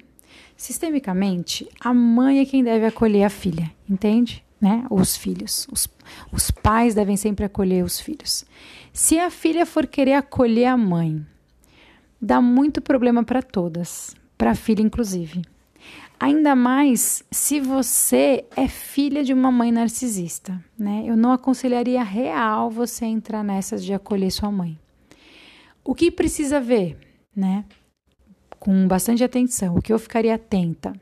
Sistemicamente, 0.56 1.68
a 1.80 1.92
mãe 1.92 2.40
é 2.40 2.44
quem 2.44 2.64
deve 2.64 2.86
acolher 2.86 3.24
a 3.24 3.30
filha, 3.30 3.70
entende? 3.88 4.44
Né? 4.60 4.86
Os 4.90 5.16
filhos. 5.16 5.66
Os, 5.70 5.88
os 6.32 6.50
pais 6.50 6.94
devem 6.94 7.16
sempre 7.16 7.44
acolher 7.44 7.84
os 7.84 8.00
filhos. 8.00 8.44
Se 8.92 9.18
a 9.18 9.30
filha 9.30 9.66
for 9.66 9.86
querer 9.86 10.14
acolher 10.14 10.66
a 10.66 10.76
mãe, 10.76 11.24
dá 12.20 12.40
muito 12.40 12.80
problema 12.80 13.22
para 13.22 13.42
todas 13.42 14.14
para 14.36 14.50
a 14.50 14.54
filha, 14.54 14.82
inclusive. 14.82 15.42
Ainda 16.24 16.56
mais 16.56 17.22
se 17.30 17.60
você 17.60 18.46
é 18.56 18.66
filha 18.66 19.22
de 19.22 19.34
uma 19.34 19.52
mãe 19.52 19.70
narcisista, 19.70 20.58
né? 20.78 21.04
Eu 21.04 21.18
não 21.18 21.32
aconselharia 21.32 22.02
real 22.02 22.70
você 22.70 23.04
entrar 23.04 23.44
nessas 23.44 23.84
de 23.84 23.92
acolher 23.92 24.30
sua 24.30 24.50
mãe. 24.50 24.80
O 25.84 25.94
que 25.94 26.10
precisa 26.10 26.58
ver, 26.58 26.96
né? 27.36 27.66
Com 28.58 28.88
bastante 28.88 29.22
atenção, 29.22 29.76
o 29.76 29.82
que 29.82 29.92
eu 29.92 29.98
ficaria 29.98 30.36
atenta 30.36 30.94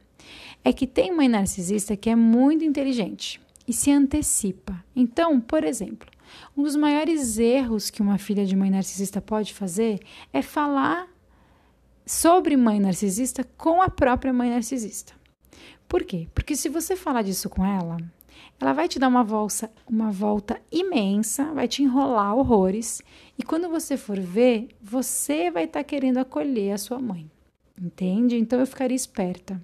é 0.64 0.72
que 0.72 0.88
tem 0.88 1.14
mãe 1.14 1.28
narcisista 1.28 1.96
que 1.96 2.10
é 2.10 2.16
muito 2.16 2.64
inteligente 2.64 3.40
e 3.64 3.72
se 3.72 3.92
antecipa. 3.92 4.84
Então, 4.96 5.40
por 5.40 5.62
exemplo, 5.62 6.10
um 6.56 6.64
dos 6.64 6.74
maiores 6.74 7.38
erros 7.38 7.90
que 7.90 8.02
uma 8.02 8.18
filha 8.18 8.44
de 8.44 8.56
mãe 8.56 8.72
narcisista 8.72 9.20
pode 9.20 9.54
fazer 9.54 10.00
é 10.32 10.42
falar 10.42 11.11
sobre 12.04 12.56
mãe 12.56 12.80
narcisista 12.80 13.44
com 13.56 13.80
a 13.82 13.88
própria 13.88 14.32
mãe 14.32 14.50
narcisista. 14.50 15.12
Por 15.88 16.04
quê? 16.04 16.28
Porque 16.34 16.56
se 16.56 16.68
você 16.68 16.96
falar 16.96 17.22
disso 17.22 17.50
com 17.50 17.64
ela, 17.64 17.98
ela 18.60 18.72
vai 18.72 18.88
te 18.88 18.98
dar 18.98 19.08
uma 19.08 19.24
volta, 19.24 19.70
uma 19.86 20.10
volta 20.10 20.60
imensa, 20.70 21.52
vai 21.52 21.66
te 21.66 21.82
enrolar 21.82 22.36
horrores, 22.36 23.02
e 23.38 23.42
quando 23.42 23.68
você 23.68 23.96
for 23.96 24.18
ver, 24.18 24.68
você 24.80 25.50
vai 25.50 25.64
estar 25.64 25.80
tá 25.80 25.84
querendo 25.84 26.18
acolher 26.18 26.72
a 26.72 26.78
sua 26.78 26.98
mãe. 26.98 27.30
Entende? 27.80 28.36
Então 28.36 28.60
eu 28.60 28.66
ficaria 28.66 28.96
esperta. 28.96 29.60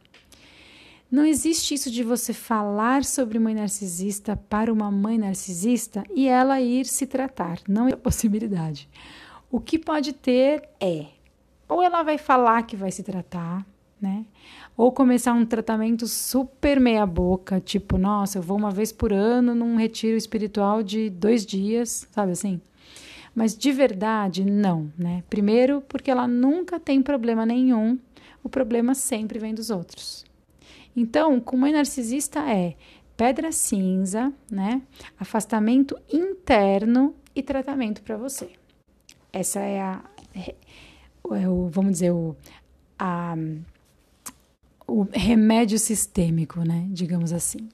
Não 1.10 1.24
existe 1.24 1.72
isso 1.72 1.90
de 1.90 2.02
você 2.02 2.34
falar 2.34 3.04
sobre 3.04 3.38
mãe 3.38 3.54
narcisista 3.54 4.36
para 4.36 4.72
uma 4.72 4.90
mãe 4.90 5.16
narcisista 5.16 6.04
e 6.14 6.28
ela 6.28 6.60
ir 6.60 6.84
se 6.84 7.06
tratar. 7.06 7.60
Não 7.66 7.88
é 7.88 7.96
possibilidade. 7.96 8.88
O 9.50 9.58
que 9.60 9.78
pode 9.78 10.12
ter 10.12 10.68
é 10.78 11.06
ou 11.68 11.82
ela 11.82 12.02
vai 12.02 12.18
falar 12.18 12.62
que 12.62 12.76
vai 12.76 12.90
se 12.90 13.02
tratar, 13.02 13.66
né? 14.00 14.24
Ou 14.76 14.92
começar 14.92 15.32
um 15.32 15.44
tratamento 15.44 16.06
super 16.06 16.80
meia-boca, 16.80 17.60
tipo, 17.60 17.98
nossa, 17.98 18.38
eu 18.38 18.42
vou 18.42 18.56
uma 18.56 18.70
vez 18.70 18.92
por 18.92 19.12
ano 19.12 19.54
num 19.54 19.76
retiro 19.76 20.16
espiritual 20.16 20.82
de 20.82 21.10
dois 21.10 21.44
dias, 21.44 22.06
sabe 22.12 22.32
assim? 22.32 22.60
Mas 23.34 23.56
de 23.56 23.70
verdade, 23.72 24.44
não, 24.44 24.90
né? 24.96 25.22
Primeiro, 25.28 25.82
porque 25.88 26.10
ela 26.10 26.26
nunca 26.26 26.80
tem 26.80 27.02
problema 27.02 27.44
nenhum, 27.44 27.98
o 28.42 28.48
problema 28.48 28.94
sempre 28.94 29.38
vem 29.38 29.54
dos 29.54 29.68
outros. 29.68 30.24
Então, 30.96 31.38
com 31.38 31.56
mãe 31.56 31.72
narcisista 31.72 32.40
é 32.40 32.74
pedra 33.16 33.52
cinza, 33.52 34.32
né? 34.50 34.80
Afastamento 35.18 35.96
interno 36.12 37.14
e 37.34 37.42
tratamento 37.42 38.02
para 38.02 38.16
você. 38.16 38.50
Essa 39.32 39.60
é 39.60 39.80
a 39.80 40.02
o, 41.28 41.68
vamos 41.68 41.92
dizer, 41.92 42.12
o, 42.12 42.36
a, 42.98 43.34
o 44.86 45.06
remédio 45.12 45.78
sistêmico, 45.78 46.60
né? 46.60 46.86
Digamos 46.90 47.32
assim. 47.32 47.68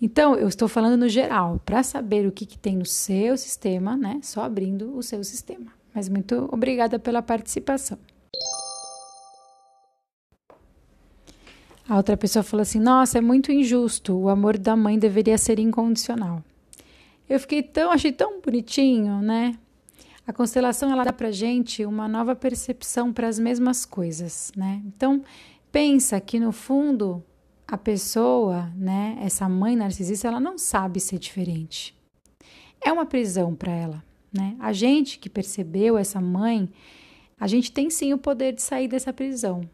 Então, 0.00 0.34
eu 0.36 0.46
estou 0.46 0.68
falando 0.68 0.98
no 0.98 1.08
geral, 1.08 1.60
para 1.64 1.82
saber 1.82 2.26
o 2.26 2.32
que, 2.32 2.44
que 2.44 2.58
tem 2.58 2.76
no 2.76 2.84
seu 2.84 3.36
sistema, 3.36 3.96
né? 3.96 4.20
Só 4.22 4.42
abrindo 4.42 4.96
o 4.96 5.02
seu 5.02 5.24
sistema. 5.24 5.72
Mas 5.94 6.08
muito 6.08 6.48
obrigada 6.52 6.98
pela 6.98 7.22
participação. 7.22 7.98
A 11.88 11.96
outra 11.96 12.16
pessoa 12.16 12.42
falou 12.42 12.62
assim: 12.62 12.80
Nossa, 12.80 13.18
é 13.18 13.20
muito 13.20 13.50
injusto. 13.50 14.14
O 14.14 14.28
amor 14.28 14.58
da 14.58 14.76
mãe 14.76 14.98
deveria 14.98 15.38
ser 15.38 15.58
incondicional. 15.58 16.42
Eu 17.28 17.40
fiquei 17.40 17.62
tão, 17.62 17.90
achei 17.90 18.12
tão 18.12 18.40
bonitinho, 18.40 19.20
né? 19.20 19.56
A 20.26 20.32
constelação 20.32 20.90
ela 20.90 21.04
dá 21.04 21.12
para 21.12 21.30
gente 21.30 21.84
uma 21.86 22.08
nova 22.08 22.34
percepção 22.34 23.12
para 23.12 23.28
as 23.28 23.38
mesmas 23.38 23.84
coisas, 23.84 24.50
né? 24.56 24.82
Então 24.84 25.22
pensa 25.70 26.20
que 26.20 26.40
no 26.40 26.50
fundo 26.50 27.22
a 27.66 27.76
pessoa, 27.78 28.72
né, 28.76 29.18
essa 29.20 29.48
mãe 29.48 29.76
narcisista, 29.76 30.28
ela 30.28 30.40
não 30.40 30.56
sabe 30.58 31.00
ser 31.00 31.18
diferente. 31.18 31.96
É 32.84 32.92
uma 32.92 33.06
prisão 33.06 33.54
para 33.54 33.72
ela, 33.72 34.04
né? 34.32 34.56
A 34.58 34.72
gente 34.72 35.18
que 35.18 35.28
percebeu 35.28 35.96
essa 35.96 36.20
mãe, 36.20 36.68
a 37.38 37.46
gente 37.46 37.70
tem 37.70 37.88
sim 37.90 38.12
o 38.12 38.18
poder 38.18 38.52
de 38.52 38.62
sair 38.62 38.88
dessa 38.88 39.12
prisão. 39.12 39.68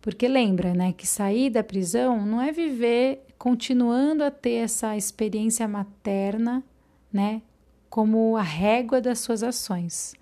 Porque 0.00 0.26
lembra, 0.26 0.72
né, 0.72 0.92
que 0.92 1.06
sair 1.06 1.50
da 1.50 1.62
prisão 1.62 2.24
não 2.24 2.40
é 2.40 2.50
viver 2.52 3.26
continuando 3.36 4.24
a 4.24 4.30
ter 4.30 4.64
essa 4.64 4.96
experiência 4.96 5.68
materna, 5.68 6.64
né, 7.12 7.42
como 7.90 8.36
a 8.36 8.42
régua 8.42 9.00
das 9.00 9.18
suas 9.18 9.42
ações. 9.42 10.14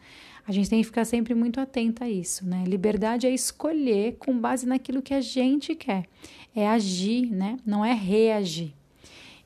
A 0.47 0.51
gente 0.51 0.71
tem 0.71 0.81
que 0.81 0.87
ficar 0.87 1.05
sempre 1.05 1.35
muito 1.35 1.61
atenta 1.61 2.07
a 2.07 2.11
isso, 2.11 2.47
né? 2.47 2.65
Liberdade 2.67 3.27
é 3.27 3.31
escolher 3.31 4.17
com 4.19 4.37
base 4.37 4.67
naquilo 4.67 5.03
que 5.03 5.13
a 5.13 5.21
gente 5.21 5.75
quer, 5.75 6.07
é 6.57 6.67
agir, 6.67 7.31
né? 7.31 7.59
Não 7.67 7.85
é 7.85 7.93
reagir. 7.93 8.73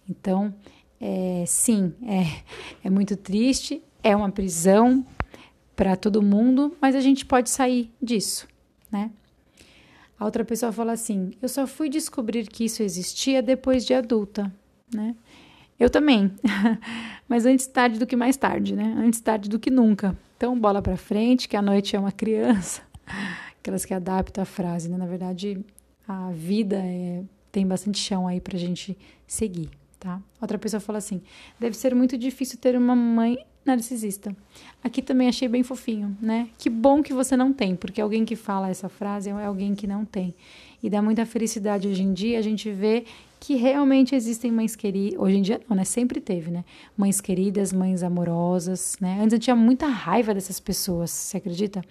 Então, 0.09 0.55
é, 1.00 1.43
sim, 1.45 1.93
é, 2.05 2.87
é 2.87 2.88
muito 2.88 3.17
triste, 3.17 3.83
é 4.00 4.14
uma 4.14 4.31
prisão 4.31 5.05
para 5.75 5.97
todo 5.97 6.23
mundo, 6.23 6.76
mas 6.81 6.95
a 6.95 7.00
gente 7.00 7.26
pode 7.26 7.50
sair 7.50 7.93
disso, 8.00 8.47
né? 8.91 9.11
A 10.17 10.25
outra 10.25 10.45
pessoa 10.45 10.71
fala 10.71 10.93
assim: 10.93 11.33
eu 11.43 11.49
só 11.49 11.67
fui 11.67 11.88
descobrir 11.88 12.47
que 12.47 12.64
isso 12.67 12.81
existia 12.81 13.43
depois 13.43 13.85
de 13.85 13.93
adulta, 13.93 14.55
né? 14.95 15.17
Eu 15.79 15.91
também. 15.91 16.33
Mas 17.29 17.47
antes 17.47 17.67
tarde 17.67 17.99
do 17.99 18.07
que 18.07 18.17
mais 18.17 18.37
tarde, 18.37 18.76
né? 18.76 18.95
Antes 18.99 19.21
tarde 19.21 19.49
do 19.49 19.59
que 19.59 19.71
nunca. 19.71 20.17
Então, 20.37 20.59
bola 20.59 20.83
para 20.83 20.97
frente, 20.97 21.49
que 21.49 21.57
a 21.57 21.62
noite 21.62 21.97
é 21.97 21.99
uma 21.99 22.12
criança. 22.12 22.83
Aquelas 23.61 23.85
que 23.85 23.95
adaptam 23.95 24.43
a 24.43 24.45
frase, 24.45 24.88
né? 24.88 24.97
Na 24.97 25.07
verdade, 25.07 25.64
a 26.07 26.31
vida 26.33 26.76
é, 26.76 27.23
tem 27.50 27.67
bastante 27.67 27.99
chão 27.99 28.26
aí 28.26 28.41
pra 28.41 28.59
gente 28.59 28.97
seguir, 29.26 29.71
tá? 30.00 30.21
Outra 30.41 30.59
pessoa 30.59 30.81
fala 30.81 30.99
assim: 30.99 31.23
deve 31.61 31.76
ser 31.76 31.95
muito 31.95 32.19
difícil 32.19 32.59
ter 32.59 32.76
uma 32.76 32.97
mãe 32.97 33.38
narcisista. 33.64 34.35
Aqui 34.83 35.00
também 35.00 35.29
achei 35.29 35.49
bem 35.49 35.62
fofinho, 35.62 36.17
né? 36.21 36.49
Que 36.59 36.69
bom 36.69 37.02
que 37.02 37.12
você 37.12 37.37
não 37.37 37.52
tem, 37.52 37.76
porque 37.76 38.00
alguém 38.00 38.25
que 38.25 38.35
fala 38.35 38.69
essa 38.69 38.88
frase 38.88 39.31
é 39.31 39.45
alguém 39.45 39.75
que 39.75 39.87
não 39.87 40.05
tem. 40.05 40.35
E 40.83 40.91
dá 40.91 41.00
muita 41.00 41.25
felicidade 41.25 41.87
hoje 41.87 42.02
em 42.02 42.12
dia 42.12 42.38
a 42.38 42.43
gente 42.43 42.71
vê 42.71 43.05
que 43.42 43.56
realmente 43.56 44.14
existem 44.14 44.52
mães 44.52 44.76
queridas. 44.76 45.18
Hoje 45.18 45.37
em 45.37 45.42
dia 45.42 45.61
não, 45.68 45.76
né? 45.76 45.82
Sempre 45.82 46.20
teve, 46.20 46.49
né? 46.49 46.64
Mães 46.96 47.20
queridas, 47.20 47.72
mães 47.72 48.04
amorosas, 48.04 48.96
né? 49.00 49.18
Antes 49.20 49.32
eu 49.32 49.38
tinha 49.40 49.56
muita 49.56 49.88
raiva 49.88 50.32
dessas 50.32 50.61
pessoas, 50.61 51.11
você 51.11 51.38
acredita? 51.38 51.82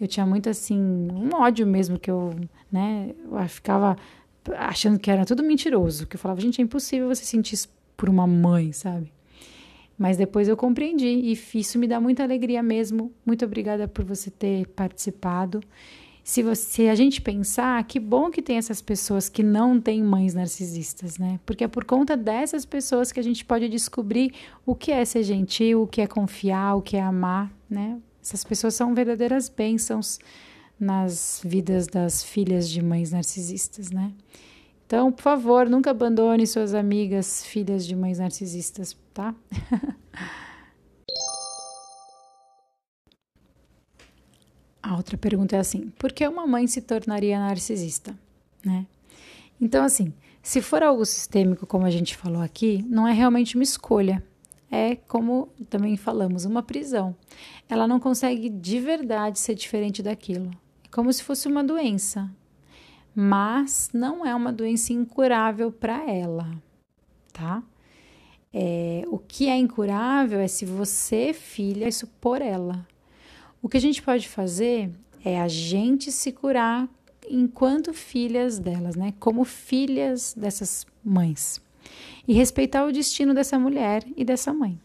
Eu 0.00 0.08
tinha 0.08 0.24
muito 0.24 0.48
assim, 0.48 0.80
um 0.80 1.28
ódio 1.34 1.66
mesmo 1.66 1.98
que 1.98 2.10
eu, 2.10 2.34
né? 2.72 3.10
Eu 3.30 3.48
ficava 3.50 3.98
achando 4.56 4.98
que 4.98 5.10
era 5.10 5.26
tudo 5.26 5.42
mentiroso, 5.42 6.06
que 6.06 6.16
eu 6.16 6.20
falava, 6.20 6.40
gente, 6.40 6.58
é 6.58 6.64
impossível 6.64 7.06
você 7.06 7.22
sentir 7.22 7.56
isso 7.56 7.68
por 7.94 8.08
uma 8.08 8.26
mãe, 8.26 8.72
sabe? 8.72 9.12
Mas 9.98 10.16
depois 10.16 10.48
eu 10.48 10.56
compreendi 10.56 11.06
e 11.06 11.38
isso 11.60 11.78
me 11.78 11.86
dá 11.86 12.00
muita 12.00 12.22
alegria 12.22 12.62
mesmo. 12.62 13.12
Muito 13.26 13.44
obrigada 13.44 13.86
por 13.86 14.06
você 14.06 14.30
ter 14.30 14.66
participado. 14.68 15.60
Se, 16.28 16.42
você, 16.42 16.62
se 16.62 16.88
a 16.90 16.94
gente 16.94 17.22
pensar, 17.22 17.82
que 17.84 17.98
bom 17.98 18.30
que 18.30 18.42
tem 18.42 18.58
essas 18.58 18.82
pessoas 18.82 19.30
que 19.30 19.42
não 19.42 19.80
têm 19.80 20.02
mães 20.02 20.34
narcisistas, 20.34 21.16
né? 21.16 21.40
Porque 21.46 21.64
é 21.64 21.68
por 21.68 21.86
conta 21.86 22.18
dessas 22.18 22.66
pessoas 22.66 23.10
que 23.10 23.18
a 23.18 23.22
gente 23.22 23.46
pode 23.46 23.66
descobrir 23.66 24.34
o 24.66 24.74
que 24.74 24.92
é 24.92 25.02
ser 25.06 25.22
gentil, 25.22 25.84
o 25.84 25.86
que 25.86 26.02
é 26.02 26.06
confiar, 26.06 26.76
o 26.76 26.82
que 26.82 26.98
é 26.98 27.00
amar, 27.00 27.50
né? 27.68 27.98
Essas 28.22 28.44
pessoas 28.44 28.74
são 28.74 28.94
verdadeiras 28.94 29.48
bênçãos 29.48 30.18
nas 30.78 31.40
vidas 31.42 31.86
das 31.86 32.22
filhas 32.22 32.68
de 32.68 32.82
mães 32.82 33.12
narcisistas, 33.12 33.90
né? 33.90 34.12
Então, 34.86 35.10
por 35.10 35.22
favor, 35.22 35.66
nunca 35.66 35.92
abandone 35.92 36.46
suas 36.46 36.74
amigas, 36.74 37.42
filhas 37.42 37.86
de 37.86 37.96
mães 37.96 38.18
narcisistas, 38.18 38.94
tá? 39.14 39.34
A 44.88 44.96
outra 44.96 45.18
pergunta 45.18 45.56
é 45.56 45.58
assim: 45.58 45.90
por 45.98 46.12
que 46.12 46.26
uma 46.26 46.46
mãe 46.46 46.66
se 46.66 46.80
tornaria 46.80 47.38
narcisista, 47.38 48.18
né? 48.64 48.86
Então, 49.60 49.84
assim, 49.84 50.12
se 50.42 50.62
for 50.62 50.82
algo 50.82 51.04
sistêmico, 51.04 51.66
como 51.66 51.84
a 51.84 51.90
gente 51.90 52.16
falou 52.16 52.40
aqui, 52.40 52.84
não 52.88 53.06
é 53.06 53.12
realmente 53.12 53.56
uma 53.56 53.64
escolha. 53.64 54.24
É 54.70 54.96
como 54.96 55.48
também 55.68 55.96
falamos, 55.96 56.44
uma 56.44 56.62
prisão. 56.62 57.16
Ela 57.68 57.88
não 57.88 57.98
consegue 57.98 58.48
de 58.48 58.78
verdade 58.78 59.38
ser 59.38 59.54
diferente 59.54 60.02
daquilo. 60.02 60.50
É 60.84 60.88
como 60.90 61.12
se 61.12 61.22
fosse 61.22 61.48
uma 61.48 61.64
doença 61.64 62.30
mas 63.20 63.90
não 63.92 64.24
é 64.24 64.32
uma 64.32 64.52
doença 64.52 64.92
incurável 64.92 65.72
para 65.72 66.08
ela, 66.08 66.48
tá? 67.32 67.64
É, 68.54 69.02
o 69.08 69.18
que 69.18 69.48
é 69.48 69.56
incurável 69.56 70.38
é 70.38 70.46
se 70.46 70.64
você, 70.64 71.32
filha, 71.32 71.88
isso 71.88 72.06
por 72.20 72.40
ela. 72.40 72.86
O 73.62 73.68
que 73.68 73.76
a 73.76 73.80
gente 73.80 74.02
pode 74.02 74.28
fazer 74.28 74.90
é 75.24 75.40
a 75.40 75.48
gente 75.48 76.12
se 76.12 76.32
curar 76.32 76.88
enquanto 77.28 77.92
filhas 77.92 78.58
delas, 78.58 78.96
né? 78.96 79.12
Como 79.18 79.44
filhas 79.44 80.34
dessas 80.36 80.86
mães. 81.04 81.60
E 82.26 82.32
respeitar 82.32 82.84
o 82.84 82.92
destino 82.92 83.34
dessa 83.34 83.58
mulher 83.58 84.04
e 84.16 84.24
dessa 84.24 84.52
mãe. 84.52 84.78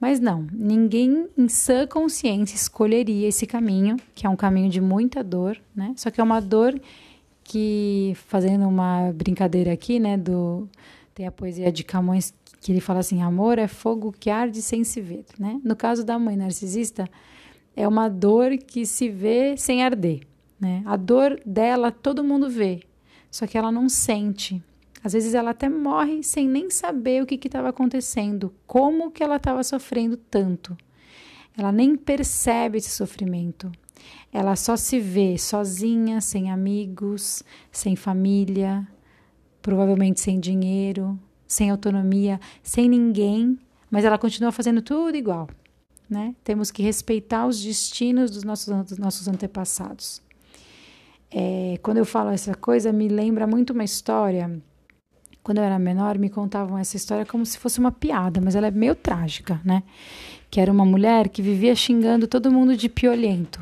Mas 0.00 0.20
não, 0.20 0.46
ninguém 0.52 1.28
em 1.36 1.48
sã 1.48 1.86
consciência 1.86 2.54
escolheria 2.54 3.28
esse 3.28 3.46
caminho, 3.46 3.96
que 4.14 4.26
é 4.26 4.28
um 4.28 4.36
caminho 4.36 4.68
de 4.68 4.80
muita 4.80 5.24
dor, 5.24 5.58
né? 5.74 5.94
Só 5.96 6.10
que 6.10 6.20
é 6.20 6.24
uma 6.24 6.40
dor 6.40 6.78
que 7.42 8.12
fazendo 8.26 8.68
uma 8.68 9.12
brincadeira 9.12 9.72
aqui, 9.72 9.98
né, 10.00 10.16
do 10.16 10.68
tem 11.14 11.26
a 11.26 11.32
poesia 11.32 11.72
de 11.72 11.82
Camões 11.82 12.34
que 12.60 12.72
ele 12.72 12.80
fala 12.80 12.98
assim: 12.98 13.22
amor 13.22 13.58
é 13.58 13.66
fogo 13.66 14.12
que 14.12 14.28
arde 14.28 14.60
sem 14.60 14.84
se 14.84 15.00
ver, 15.00 15.24
né? 15.38 15.58
No 15.64 15.74
caso 15.74 16.04
da 16.04 16.18
mãe 16.18 16.36
narcisista, 16.36 17.08
é 17.76 17.86
uma 17.86 18.08
dor 18.08 18.56
que 18.56 18.86
se 18.86 19.10
vê 19.10 19.54
sem 19.56 19.84
arder, 19.84 20.22
né? 20.58 20.82
A 20.86 20.96
dor 20.96 21.38
dela 21.44 21.92
todo 21.92 22.24
mundo 22.24 22.48
vê, 22.48 22.80
só 23.30 23.46
que 23.46 23.58
ela 23.58 23.70
não 23.70 23.86
sente. 23.88 24.62
Às 25.04 25.12
vezes 25.12 25.34
ela 25.34 25.50
até 25.50 25.68
morre 25.68 26.22
sem 26.22 26.48
nem 26.48 26.70
saber 26.70 27.22
o 27.22 27.26
que 27.26 27.34
estava 27.46 27.68
acontecendo, 27.68 28.52
como 28.66 29.10
que 29.10 29.22
ela 29.22 29.36
estava 29.36 29.62
sofrendo 29.62 30.16
tanto. 30.16 30.76
Ela 31.56 31.70
nem 31.70 31.96
percebe 31.96 32.78
esse 32.78 32.90
sofrimento. 32.90 33.70
Ela 34.32 34.56
só 34.56 34.76
se 34.76 34.98
vê 34.98 35.38
sozinha, 35.38 36.20
sem 36.20 36.50
amigos, 36.50 37.42
sem 37.70 37.94
família, 37.94 38.86
provavelmente 39.62 40.20
sem 40.20 40.40
dinheiro, 40.40 41.18
sem 41.46 41.70
autonomia, 41.70 42.40
sem 42.62 42.88
ninguém, 42.88 43.58
mas 43.90 44.04
ela 44.04 44.18
continua 44.18 44.50
fazendo 44.50 44.82
tudo 44.82 45.16
igual. 45.16 45.48
Né? 46.08 46.34
Temos 46.44 46.70
que 46.70 46.82
respeitar 46.82 47.46
os 47.46 47.62
destinos 47.62 48.30
dos 48.30 48.44
nossos, 48.44 48.86
dos 48.86 48.98
nossos 48.98 49.26
antepassados. 49.26 50.22
É, 51.30 51.78
quando 51.82 51.98
eu 51.98 52.04
falo 52.04 52.30
essa 52.30 52.54
coisa, 52.54 52.92
me 52.92 53.08
lembra 53.08 53.46
muito 53.46 53.72
uma 53.72 53.84
história. 53.84 54.62
Quando 55.42 55.58
eu 55.58 55.64
era 55.64 55.78
menor, 55.78 56.18
me 56.18 56.30
contavam 56.30 56.78
essa 56.78 56.96
história 56.96 57.26
como 57.26 57.44
se 57.44 57.58
fosse 57.58 57.78
uma 57.78 57.92
piada, 57.92 58.40
mas 58.40 58.54
ela 58.54 58.68
é 58.68 58.70
meio 58.70 58.94
trágica, 58.94 59.60
né? 59.64 59.82
Que 60.50 60.60
era 60.60 60.72
uma 60.72 60.84
mulher 60.84 61.28
que 61.28 61.42
vivia 61.42 61.74
xingando 61.74 62.26
todo 62.26 62.50
mundo 62.50 62.76
de 62.76 62.88
piolento. 62.88 63.60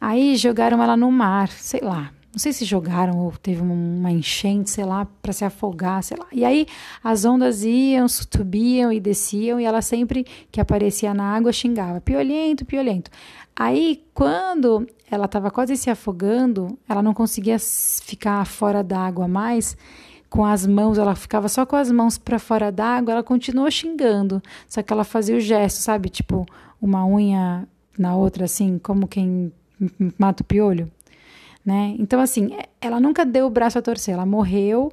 Aí 0.00 0.36
jogaram 0.36 0.82
ela 0.82 0.96
no 0.96 1.10
mar, 1.10 1.48
sei 1.48 1.80
lá. 1.80 2.12
Não 2.34 2.38
sei 2.40 2.52
se 2.52 2.64
jogaram 2.64 3.16
ou 3.16 3.30
teve 3.30 3.62
uma 3.62 4.10
enchente, 4.10 4.68
sei 4.68 4.84
lá, 4.84 5.06
para 5.22 5.32
se 5.32 5.44
afogar, 5.44 6.02
sei 6.02 6.16
lá. 6.16 6.26
E 6.32 6.44
aí 6.44 6.66
as 7.02 7.24
ondas 7.24 7.62
iam, 7.62 8.08
subiam 8.08 8.92
e 8.92 8.98
desciam 8.98 9.60
e 9.60 9.64
ela 9.64 9.80
sempre 9.80 10.26
que 10.50 10.60
aparecia 10.60 11.14
na 11.14 11.36
água 11.36 11.52
xingava: 11.52 12.00
piolento, 12.00 12.64
piolento. 12.64 13.08
Aí 13.54 14.02
quando 14.12 14.84
ela 15.08 15.26
estava 15.26 15.48
quase 15.48 15.76
se 15.76 15.88
afogando, 15.88 16.76
ela 16.88 17.00
não 17.00 17.14
conseguia 17.14 17.56
ficar 17.60 18.44
fora 18.44 18.82
da 18.82 18.98
água 18.98 19.28
mais 19.28 19.76
com 20.28 20.44
as 20.44 20.66
mãos, 20.66 20.98
ela 20.98 21.14
ficava 21.14 21.48
só 21.48 21.64
com 21.64 21.76
as 21.76 21.92
mãos 21.92 22.18
para 22.18 22.40
fora 22.40 22.72
d'água, 22.72 23.12
ela 23.12 23.22
continuou 23.22 23.70
xingando, 23.70 24.42
só 24.68 24.82
que 24.82 24.92
ela 24.92 25.04
fazia 25.04 25.36
o 25.36 25.40
gesto, 25.40 25.76
sabe? 25.76 26.08
Tipo, 26.08 26.44
uma 26.82 27.06
unha 27.06 27.68
na 27.96 28.16
outra, 28.16 28.46
assim, 28.46 28.76
como 28.76 29.06
quem 29.06 29.52
mata 30.18 30.42
o 30.42 30.44
piolho, 30.44 30.90
né? 31.64 31.94
Então, 31.98 32.20
assim, 32.20 32.50
ela 32.80 33.00
nunca 33.00 33.24
deu 33.24 33.46
o 33.46 33.50
braço 33.50 33.78
a 33.78 33.82
torcer, 33.82 34.14
ela 34.14 34.26
morreu 34.26 34.92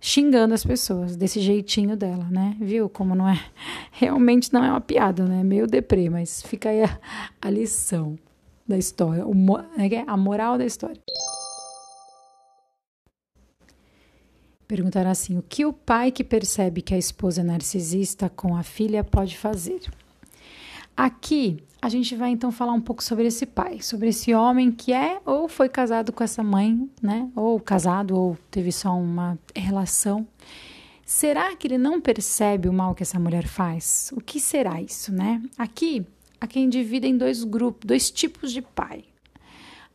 xingando 0.00 0.54
as 0.54 0.64
pessoas, 0.64 1.14
desse 1.14 1.40
jeitinho 1.40 1.94
dela, 1.94 2.26
né? 2.30 2.56
Viu 2.58 2.88
como 2.88 3.14
não 3.14 3.28
é? 3.28 3.38
Realmente 3.92 4.52
não 4.52 4.64
é 4.64 4.70
uma 4.70 4.80
piada, 4.80 5.26
né? 5.26 5.44
Meio 5.44 5.66
deprê, 5.66 6.08
mas 6.08 6.42
fica 6.42 6.70
aí 6.70 6.82
a, 6.82 6.98
a 7.42 7.50
lição 7.50 8.18
da 8.66 8.78
história, 8.78 9.26
o, 9.26 9.34
é 9.78 10.04
a 10.06 10.16
moral 10.16 10.56
da 10.56 10.64
história. 10.64 11.00
Perguntaram 14.66 15.10
assim: 15.10 15.36
o 15.36 15.42
que 15.42 15.66
o 15.66 15.72
pai 15.72 16.12
que 16.12 16.22
percebe 16.22 16.80
que 16.80 16.94
a 16.94 16.98
esposa 16.98 17.40
é 17.40 17.44
narcisista 17.44 18.30
com 18.30 18.56
a 18.56 18.62
filha 18.62 19.02
pode 19.02 19.36
fazer? 19.36 19.80
Aqui 20.96 21.62
a 21.82 21.88
gente 21.88 22.14
vai 22.14 22.30
então 22.30 22.52
falar 22.52 22.72
um 22.72 22.80
pouco 22.80 23.02
sobre 23.02 23.26
esse 23.26 23.46
pai, 23.46 23.80
sobre 23.80 24.08
esse 24.08 24.34
homem 24.34 24.70
que 24.70 24.92
é 24.92 25.20
ou 25.24 25.48
foi 25.48 25.68
casado 25.68 26.12
com 26.12 26.22
essa 26.22 26.42
mãe, 26.42 26.88
né? 27.00 27.30
Ou 27.34 27.58
casado 27.58 28.16
ou 28.16 28.38
teve 28.50 28.70
só 28.70 28.92
uma 28.96 29.38
relação. 29.56 30.26
Será 31.06 31.56
que 31.56 31.66
ele 31.66 31.78
não 31.78 32.00
percebe 32.00 32.68
o 32.68 32.72
mal 32.72 32.94
que 32.94 33.02
essa 33.02 33.18
mulher 33.18 33.46
faz? 33.46 34.12
O 34.14 34.20
que 34.20 34.38
será 34.38 34.80
isso, 34.80 35.10
né? 35.10 35.42
Aqui, 35.56 36.06
a 36.40 36.46
quem 36.46 36.68
divide 36.68 37.08
em 37.08 37.16
dois 37.16 37.42
grupos, 37.44 37.86
dois 37.86 38.10
tipos 38.10 38.52
de 38.52 38.60
pai. 38.60 39.04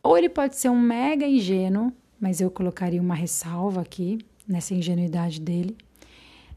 Ou 0.02 0.18
ele 0.18 0.28
pode 0.28 0.56
ser 0.56 0.68
um 0.68 0.80
mega 0.80 1.26
ingênuo, 1.26 1.92
mas 2.20 2.40
eu 2.40 2.50
colocaria 2.50 3.00
uma 3.00 3.14
ressalva 3.14 3.80
aqui 3.80 4.18
nessa 4.46 4.74
ingenuidade 4.74 5.40
dele, 5.40 5.76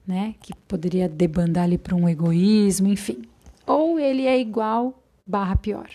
né? 0.05 0.33
Que 0.41 0.55
poderia 0.67 1.07
debandar 1.07 1.65
ali 1.65 1.77
para 1.77 1.95
um 1.95 2.09
egoísmo, 2.09 2.87
enfim 2.89 3.21
ou 3.69 3.99
ele 3.99 4.25
é 4.25 4.39
igual 4.39 4.98
barra 5.29 5.55
pior. 5.55 5.87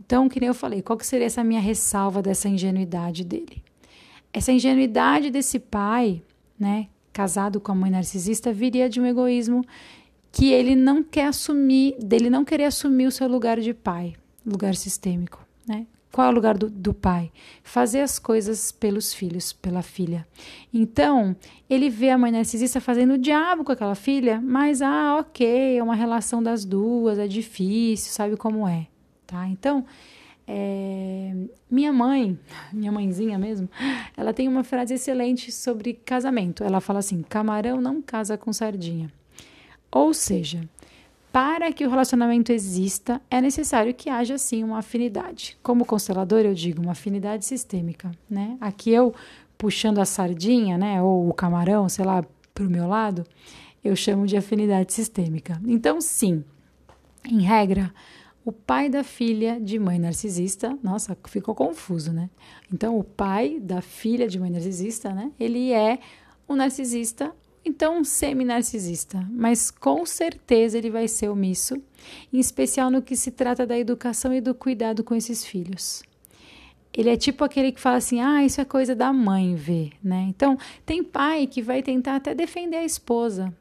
Então, 0.00 0.28
que 0.28 0.40
nem 0.40 0.48
eu 0.48 0.54
falei, 0.54 0.82
qual 0.82 0.98
que 0.98 1.06
seria 1.06 1.26
essa 1.26 1.44
minha 1.44 1.60
ressalva 1.60 2.20
dessa 2.20 2.48
ingenuidade 2.48 3.24
dele? 3.24 3.62
Essa 4.32 4.50
ingenuidade 4.50 5.30
desse 5.30 5.60
pai, 5.60 6.20
né, 6.58 6.88
casado 7.12 7.60
com 7.60 7.70
a 7.70 7.74
mãe 7.74 7.90
narcisista, 7.90 8.52
viria 8.52 8.88
de 8.88 9.00
um 9.00 9.06
egoísmo 9.06 9.64
que 10.32 10.50
ele 10.50 10.74
não 10.74 11.02
quer 11.02 11.26
assumir, 11.26 11.96
dele 12.00 12.28
não 12.28 12.44
querer 12.44 12.64
assumir 12.64 13.06
o 13.06 13.12
seu 13.12 13.28
lugar 13.28 13.60
de 13.60 13.72
pai, 13.72 14.14
lugar 14.44 14.74
sistêmico, 14.74 15.46
né? 15.66 15.86
Qual 16.12 16.26
é 16.26 16.30
o 16.30 16.34
lugar 16.34 16.58
do, 16.58 16.68
do, 16.68 16.92
pai? 16.92 17.30
Fazer 17.62 18.00
as 18.00 18.18
coisas 18.18 18.72
pelos 18.72 19.14
filhos, 19.14 19.52
pela 19.52 19.80
filha. 19.80 20.26
Então, 20.74 21.36
ele 21.68 21.88
vê 21.88 22.10
a 22.10 22.18
mãe 22.18 22.32
narcisista 22.32 22.80
fazendo 22.80 23.14
o 23.14 23.18
diabo 23.18 23.62
com 23.62 23.70
aquela 23.70 23.94
filha, 23.94 24.40
mas, 24.40 24.82
ah, 24.82 25.18
ok, 25.20 25.78
é 25.78 25.82
uma 25.82 25.94
relação 25.94 26.42
das 26.42 26.64
duas, 26.64 27.18
é 27.18 27.28
difícil, 27.28 28.12
sabe 28.12 28.36
como 28.36 28.66
é, 28.66 28.88
tá? 29.24 29.46
Então, 29.46 29.84
é, 30.48 31.32
minha 31.70 31.92
mãe, 31.92 32.36
minha 32.74 32.90
mãezinha 32.90 33.38
mesmo, 33.38 33.70
ela 34.16 34.32
tem 34.32 34.48
uma 34.48 34.64
frase 34.64 34.94
excelente 34.94 35.52
sobre 35.52 35.94
casamento. 35.94 36.64
Ela 36.64 36.80
fala 36.80 36.98
assim: 36.98 37.22
camarão 37.22 37.80
não 37.80 38.02
casa 38.02 38.36
com 38.36 38.52
sardinha. 38.52 39.12
Ou 39.92 40.12
seja, 40.12 40.68
para 41.32 41.72
que 41.72 41.86
o 41.86 41.90
relacionamento 41.90 42.52
exista, 42.52 43.20
é 43.30 43.40
necessário 43.40 43.94
que 43.94 44.10
haja 44.10 44.36
sim 44.36 44.64
uma 44.64 44.78
afinidade. 44.78 45.56
Como 45.62 45.84
constelador, 45.84 46.40
eu 46.40 46.54
digo 46.54 46.82
uma 46.82 46.92
afinidade 46.92 47.44
sistêmica, 47.44 48.10
né? 48.28 48.56
Aqui 48.60 48.90
eu 48.90 49.14
puxando 49.56 49.98
a 49.98 50.06
sardinha, 50.06 50.78
né, 50.78 51.02
ou 51.02 51.28
o 51.28 51.34
camarão, 51.34 51.86
sei 51.86 52.04
lá, 52.04 52.24
para 52.54 52.66
o 52.66 52.70
meu 52.70 52.88
lado, 52.88 53.26
eu 53.84 53.94
chamo 53.94 54.26
de 54.26 54.34
afinidade 54.34 54.92
sistêmica. 54.92 55.60
Então, 55.66 56.00
sim, 56.00 56.42
em 57.28 57.42
regra, 57.42 57.92
o 58.42 58.52
pai 58.52 58.88
da 58.88 59.04
filha 59.04 59.60
de 59.60 59.78
mãe 59.78 59.98
narcisista, 59.98 60.78
nossa, 60.82 61.16
ficou 61.26 61.54
confuso, 61.54 62.10
né? 62.10 62.30
Então, 62.72 62.98
o 62.98 63.04
pai 63.04 63.60
da 63.60 63.82
filha 63.82 64.26
de 64.26 64.40
mãe 64.40 64.48
narcisista, 64.48 65.12
né, 65.12 65.30
ele 65.38 65.72
é 65.72 65.98
um 66.48 66.56
narcisista 66.56 67.30
então 67.64 68.02
semi-narcisista, 68.02 69.26
mas 69.30 69.70
com 69.70 70.04
certeza 70.06 70.78
ele 70.78 70.90
vai 70.90 71.06
ser 71.06 71.28
omisso, 71.28 71.80
em 72.32 72.38
especial 72.38 72.90
no 72.90 73.02
que 73.02 73.14
se 73.14 73.30
trata 73.30 73.66
da 73.66 73.78
educação 73.78 74.32
e 74.32 74.40
do 74.40 74.54
cuidado 74.54 75.04
com 75.04 75.14
esses 75.14 75.44
filhos. 75.44 76.02
Ele 76.92 77.10
é 77.10 77.16
tipo 77.16 77.44
aquele 77.44 77.70
que 77.70 77.80
fala 77.80 77.96
assim: 77.96 78.20
ah, 78.20 78.44
isso 78.44 78.60
é 78.60 78.64
coisa 78.64 78.94
da 78.94 79.12
mãe 79.12 79.54
ver, 79.54 79.92
né? 80.02 80.26
Então, 80.28 80.58
tem 80.84 81.04
pai 81.04 81.46
que 81.46 81.62
vai 81.62 81.82
tentar 81.82 82.16
até 82.16 82.34
defender 82.34 82.78
a 82.78 82.84
esposa, 82.84 83.54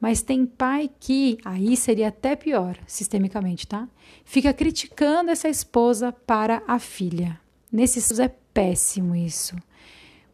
mas 0.00 0.22
tem 0.22 0.46
pai 0.46 0.90
que, 1.00 1.38
aí 1.44 1.76
seria 1.76 2.08
até 2.08 2.36
pior, 2.36 2.78
sistemicamente, 2.86 3.66
tá? 3.66 3.88
Fica 4.24 4.52
criticando 4.52 5.30
essa 5.30 5.48
esposa 5.48 6.12
para 6.12 6.62
a 6.66 6.78
filha. 6.78 7.40
Nesses 7.70 8.18
é 8.18 8.28
péssimo 8.52 9.16
isso. 9.16 9.56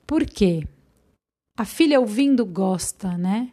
Por 0.06 0.24
quê? 0.26 0.64
A 1.58 1.64
filha 1.64 1.98
ouvindo 1.98 2.46
gosta, 2.46 3.18
né? 3.18 3.48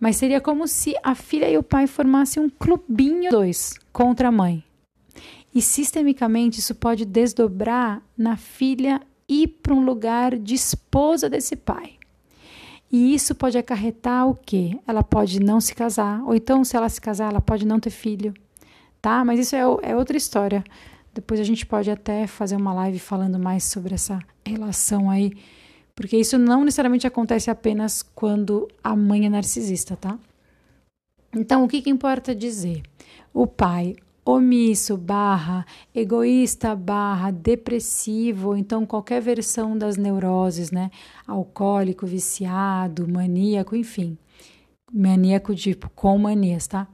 Mas 0.00 0.16
seria 0.16 0.40
como 0.40 0.66
se 0.66 0.94
a 1.02 1.14
filha 1.14 1.46
e 1.50 1.58
o 1.58 1.62
pai 1.62 1.86
formassem 1.86 2.42
um 2.42 2.48
clubinho 2.48 3.30
dois 3.30 3.74
contra 3.92 4.28
a 4.28 4.32
mãe. 4.32 4.64
E 5.54 5.60
sistemicamente 5.60 6.58
isso 6.58 6.74
pode 6.74 7.04
desdobrar 7.04 8.00
na 8.16 8.38
filha 8.38 8.98
ir 9.28 9.48
para 9.62 9.74
um 9.74 9.84
lugar 9.84 10.38
de 10.38 10.54
esposa 10.54 11.28
desse 11.28 11.54
pai. 11.54 11.98
E 12.90 13.14
isso 13.14 13.34
pode 13.34 13.58
acarretar 13.58 14.26
o 14.26 14.34
quê? 14.34 14.78
Ela 14.86 15.02
pode 15.02 15.38
não 15.38 15.60
se 15.60 15.74
casar, 15.74 16.24
ou 16.24 16.34
então, 16.34 16.64
se 16.64 16.74
ela 16.74 16.88
se 16.88 17.00
casar, 17.00 17.30
ela 17.30 17.42
pode 17.42 17.66
não 17.66 17.78
ter 17.78 17.90
filho, 17.90 18.32
tá? 19.02 19.22
Mas 19.22 19.38
isso 19.38 19.54
é, 19.54 19.90
é 19.90 19.94
outra 19.94 20.16
história. 20.16 20.64
Depois 21.12 21.38
a 21.38 21.44
gente 21.44 21.66
pode 21.66 21.90
até 21.90 22.26
fazer 22.26 22.56
uma 22.56 22.72
live 22.72 22.98
falando 22.98 23.38
mais 23.38 23.64
sobre 23.64 23.94
essa 23.94 24.18
relação 24.46 25.10
aí, 25.10 25.34
porque 25.94 26.16
isso 26.16 26.36
não 26.38 26.64
necessariamente 26.64 27.06
acontece 27.06 27.50
apenas 27.50 28.02
quando 28.02 28.68
a 28.82 28.96
mãe 28.96 29.26
é 29.26 29.28
narcisista, 29.28 29.96
tá? 29.96 30.18
Então, 31.34 31.64
o 31.64 31.68
que, 31.68 31.82
que 31.82 31.90
importa 31.90 32.34
dizer? 32.34 32.82
O 33.32 33.46
pai 33.46 33.96
omisso, 34.24 34.96
barra, 34.96 35.66
egoísta, 35.94 36.74
barra, 36.74 37.30
depressivo, 37.30 38.56
então 38.56 38.86
qualquer 38.86 39.20
versão 39.20 39.76
das 39.76 39.96
neuroses, 39.96 40.70
né? 40.70 40.90
Alcoólico, 41.26 42.06
viciado, 42.06 43.06
maníaco, 43.06 43.76
enfim. 43.76 44.16
Maníaco 44.92 45.54
tipo 45.54 45.90
com 45.90 46.16
manias, 46.16 46.66
tá? 46.66 46.86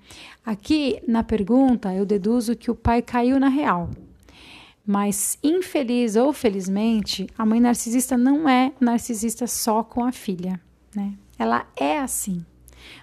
Aqui 0.44 1.00
na 1.06 1.22
pergunta 1.22 1.94
eu 1.94 2.04
deduzo 2.04 2.56
que 2.56 2.70
o 2.70 2.74
pai 2.74 3.02
caiu 3.02 3.38
na 3.38 3.48
real. 3.48 3.90
Mas 4.90 5.38
infeliz 5.40 6.16
ou 6.16 6.32
felizmente, 6.32 7.28
a 7.38 7.46
mãe 7.46 7.60
narcisista 7.60 8.18
não 8.18 8.48
é 8.48 8.72
narcisista 8.80 9.46
só 9.46 9.84
com 9.84 10.04
a 10.04 10.10
filha, 10.10 10.60
né? 10.92 11.14
Ela 11.38 11.64
é 11.76 12.00
assim. 12.00 12.44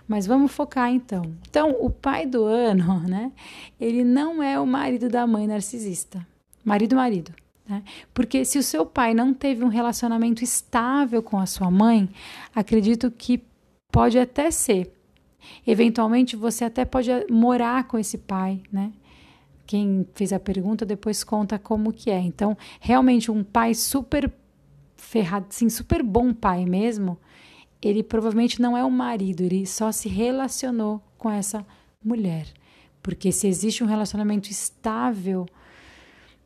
Mas 0.06 0.28
vamos 0.28 0.52
focar 0.52 0.92
então. 0.92 1.22
Então, 1.50 1.78
o 1.80 1.90
pai 1.90 2.26
do 2.26 2.44
ano, 2.44 3.00
né? 3.08 3.32
Ele 3.80 4.04
não 4.04 4.44
é 4.44 4.60
o 4.60 4.68
marido 4.68 5.08
da 5.08 5.26
mãe 5.26 5.48
narcisista. 5.48 6.28
Marido, 6.62 6.98
marido. 6.98 7.32
Né? 7.66 7.82
Porque 8.14 8.44
se 8.44 8.60
o 8.60 8.64
seu 8.64 8.86
pai 8.86 9.14
não 9.14 9.34
teve 9.34 9.64
um 9.64 9.70
relacionamento 9.70 10.44
estável 10.44 11.24
com 11.24 11.40
a 11.40 11.46
sua 11.46 11.72
mãe, 11.72 12.10
acredito 12.54 13.10
que 13.10 13.42
pode 13.90 14.20
até 14.20 14.52
ser. 14.52 14.92
Eventualmente 15.66 16.36
você 16.36 16.66
até 16.66 16.84
pode 16.84 17.10
morar 17.32 17.86
com 17.86 17.98
esse 17.98 18.18
pai, 18.18 18.62
né? 18.70 18.92
Quem 19.68 20.08
fez 20.16 20.32
a 20.32 20.40
pergunta 20.40 20.86
depois 20.86 21.24
conta 21.26 21.60
como 21.60 21.92
que 21.92 22.10
é. 22.10 22.20
Então, 22.20 22.58
realmente 22.80 23.30
um 23.30 23.44
pai 23.44 23.74
super 23.74 24.32
ferrado, 24.96 25.48
sim, 25.50 25.70
super 25.70 26.02
bom 26.02 26.34
pai 26.34 26.66
mesmo, 26.66 27.20
ele 27.82 28.02
provavelmente 28.02 28.62
não 28.62 28.76
é 28.78 28.84
o 28.84 28.90
marido, 28.90 29.42
ele 29.42 29.66
só 29.68 29.92
se 29.92 30.08
relacionou 30.08 31.02
com 31.18 31.30
essa 31.30 31.66
mulher. 32.04 32.48
Porque 33.04 33.32
se 33.32 33.48
existe 33.48 33.84
um 33.84 33.88
relacionamento 33.88 34.50
estável, 34.50 35.46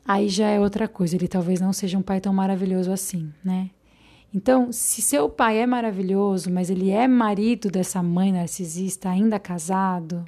aí 0.04 0.28
já 0.28 0.48
é 0.48 0.60
outra 0.60 0.86
coisa. 0.86 1.16
Ele 1.16 1.28
talvez 1.28 1.60
não 1.60 1.72
seja 1.72 1.96
um 1.96 2.02
pai 2.02 2.20
tão 2.20 2.34
maravilhoso 2.34 2.92
assim, 2.92 3.32
né? 3.44 3.70
Então, 4.34 4.72
se 4.72 5.02
seu 5.02 5.28
pai 5.28 5.58
é 5.58 5.66
maravilhoso, 5.66 6.50
mas 6.50 6.70
ele 6.70 6.90
é 6.90 7.06
marido 7.06 7.70
dessa 7.70 8.02
mãe 8.02 8.32
narcisista, 8.32 9.10
ainda 9.10 9.38
casado, 9.38 10.24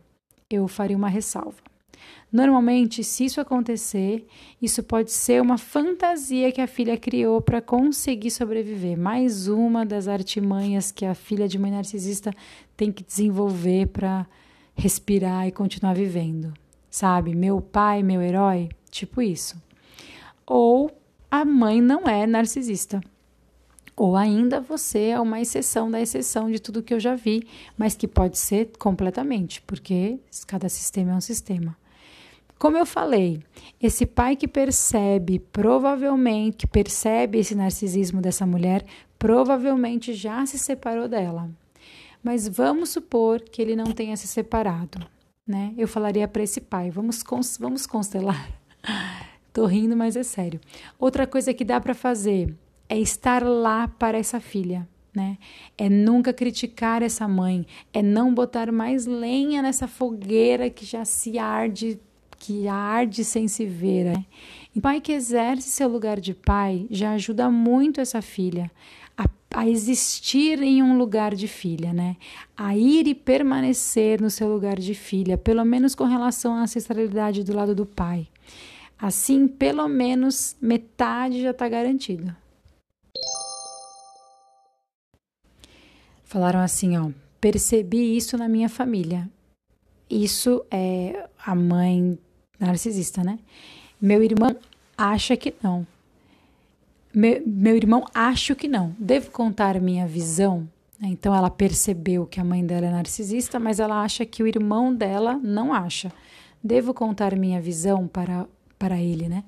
eu 0.50 0.68
faria 0.68 0.96
uma 0.96 1.08
ressalva. 1.08 1.73
Normalmente, 2.32 3.04
se 3.04 3.26
isso 3.26 3.40
acontecer, 3.40 4.26
isso 4.60 4.82
pode 4.82 5.12
ser 5.12 5.40
uma 5.40 5.56
fantasia 5.56 6.50
que 6.50 6.60
a 6.60 6.66
filha 6.66 6.96
criou 6.96 7.40
para 7.40 7.62
conseguir 7.62 8.30
sobreviver. 8.30 8.98
Mais 8.98 9.46
uma 9.46 9.86
das 9.86 10.08
artimanhas 10.08 10.90
que 10.90 11.04
a 11.04 11.14
filha 11.14 11.46
de 11.46 11.58
mãe 11.58 11.70
narcisista 11.70 12.32
tem 12.76 12.90
que 12.90 13.04
desenvolver 13.04 13.86
para 13.86 14.26
respirar 14.74 15.46
e 15.46 15.52
continuar 15.52 15.94
vivendo. 15.94 16.52
Sabe? 16.90 17.34
Meu 17.34 17.60
pai, 17.60 18.02
meu 18.02 18.20
herói, 18.20 18.68
tipo 18.90 19.22
isso. 19.22 19.56
Ou 20.44 20.90
a 21.30 21.44
mãe 21.44 21.80
não 21.80 22.08
é 22.08 22.26
narcisista. 22.26 23.00
Ou 23.96 24.16
ainda 24.16 24.60
você 24.60 25.10
é 25.10 25.20
uma 25.20 25.40
exceção 25.40 25.88
da 25.88 26.00
exceção 26.00 26.50
de 26.50 26.58
tudo 26.58 26.82
que 26.82 26.92
eu 26.92 26.98
já 26.98 27.14
vi, 27.14 27.46
mas 27.78 27.94
que 27.94 28.08
pode 28.08 28.38
ser 28.38 28.72
completamente, 28.76 29.62
porque 29.62 30.18
cada 30.48 30.68
sistema 30.68 31.12
é 31.12 31.14
um 31.14 31.20
sistema. 31.20 31.76
Como 32.58 32.76
eu 32.76 32.86
falei, 32.86 33.42
esse 33.80 34.06
pai 34.06 34.36
que 34.36 34.48
percebe, 34.48 35.38
provavelmente, 35.38 36.58
que 36.58 36.66
percebe 36.66 37.38
esse 37.38 37.54
narcisismo 37.54 38.20
dessa 38.20 38.46
mulher, 38.46 38.84
provavelmente 39.18 40.14
já 40.14 40.44
se 40.46 40.58
separou 40.58 41.08
dela. 41.08 41.50
Mas 42.22 42.48
vamos 42.48 42.90
supor 42.90 43.40
que 43.40 43.60
ele 43.60 43.76
não 43.76 43.92
tenha 43.92 44.16
se 44.16 44.26
separado, 44.26 44.98
né? 45.46 45.74
Eu 45.76 45.86
falaria 45.86 46.26
para 46.26 46.42
esse 46.42 46.60
pai, 46.60 46.90
vamos, 46.90 47.22
vamos 47.60 47.86
constelar. 47.86 48.50
Tô 49.52 49.66
rindo, 49.66 49.96
mas 49.96 50.16
é 50.16 50.22
sério. 50.22 50.60
Outra 50.98 51.26
coisa 51.26 51.52
que 51.52 51.64
dá 51.64 51.80
para 51.80 51.94
fazer 51.94 52.54
é 52.88 52.98
estar 52.98 53.42
lá 53.44 53.86
para 53.86 54.18
essa 54.18 54.40
filha. 54.40 54.88
Né? 55.14 55.38
É 55.78 55.88
nunca 55.88 56.32
criticar 56.32 57.00
essa 57.00 57.28
mãe, 57.28 57.64
é 57.92 58.02
não 58.02 58.34
botar 58.34 58.72
mais 58.72 59.06
lenha 59.06 59.62
nessa 59.62 59.86
fogueira 59.86 60.68
que 60.68 60.84
já 60.84 61.04
se 61.04 61.38
arde 61.38 62.00
que 62.44 62.68
arde 62.68 63.24
sem 63.24 63.48
se 63.48 63.64
ver. 63.64 64.04
Né? 64.04 64.24
E 64.74 64.78
o 64.78 64.82
pai 64.82 65.00
que 65.00 65.12
exerce 65.12 65.70
seu 65.70 65.88
lugar 65.88 66.20
de 66.20 66.34
pai 66.34 66.86
já 66.90 67.12
ajuda 67.12 67.50
muito 67.50 68.02
essa 68.02 68.20
filha 68.20 68.70
a, 69.16 69.24
a, 69.54 69.66
existir 69.66 70.60
em 70.60 70.82
um 70.82 70.98
lugar 70.98 71.34
de 71.34 71.48
filha, 71.48 71.92
né? 71.92 72.16
A 72.54 72.76
ir 72.76 73.06
e 73.06 73.14
permanecer 73.14 74.20
no 74.20 74.28
seu 74.28 74.48
lugar 74.52 74.78
de 74.78 74.94
filha, 74.94 75.38
pelo 75.38 75.64
menos 75.64 75.94
com 75.94 76.04
relação 76.04 76.52
à 76.54 76.62
ancestralidade 76.62 77.42
do 77.42 77.54
lado 77.54 77.74
do 77.74 77.86
pai. 77.86 78.28
Assim, 78.98 79.48
pelo 79.48 79.88
menos 79.88 80.54
metade 80.60 81.40
já 81.40 81.52
está 81.52 81.66
garantido. 81.66 82.34
Falaram 86.24 86.60
assim, 86.60 86.98
ó, 86.98 87.10
percebi 87.40 88.16
isso 88.16 88.36
na 88.36 88.48
minha 88.48 88.68
família. 88.68 89.30
Isso 90.10 90.64
é 90.70 91.28
a 91.44 91.54
mãe 91.54 92.18
narcisista, 92.58 93.22
né? 93.22 93.38
Meu 94.00 94.22
irmão 94.22 94.56
acha 94.96 95.36
que 95.36 95.54
não. 95.62 95.86
Meu, 97.14 97.42
meu 97.46 97.76
irmão 97.76 98.04
acho 98.14 98.54
que 98.54 98.68
não. 98.68 98.94
Devo 98.98 99.30
contar 99.30 99.80
minha 99.80 100.06
visão? 100.06 100.68
Então 101.00 101.34
ela 101.34 101.50
percebeu 101.50 102.26
que 102.26 102.40
a 102.40 102.44
mãe 102.44 102.64
dela 102.64 102.86
é 102.86 102.90
narcisista, 102.90 103.58
mas 103.58 103.78
ela 103.80 104.02
acha 104.02 104.24
que 104.24 104.42
o 104.42 104.46
irmão 104.46 104.94
dela 104.94 105.38
não 105.42 105.72
acha. 105.72 106.12
Devo 106.62 106.94
contar 106.94 107.36
minha 107.36 107.60
visão 107.60 108.06
para, 108.06 108.46
para 108.78 109.00
ele, 109.00 109.28
né? 109.28 109.44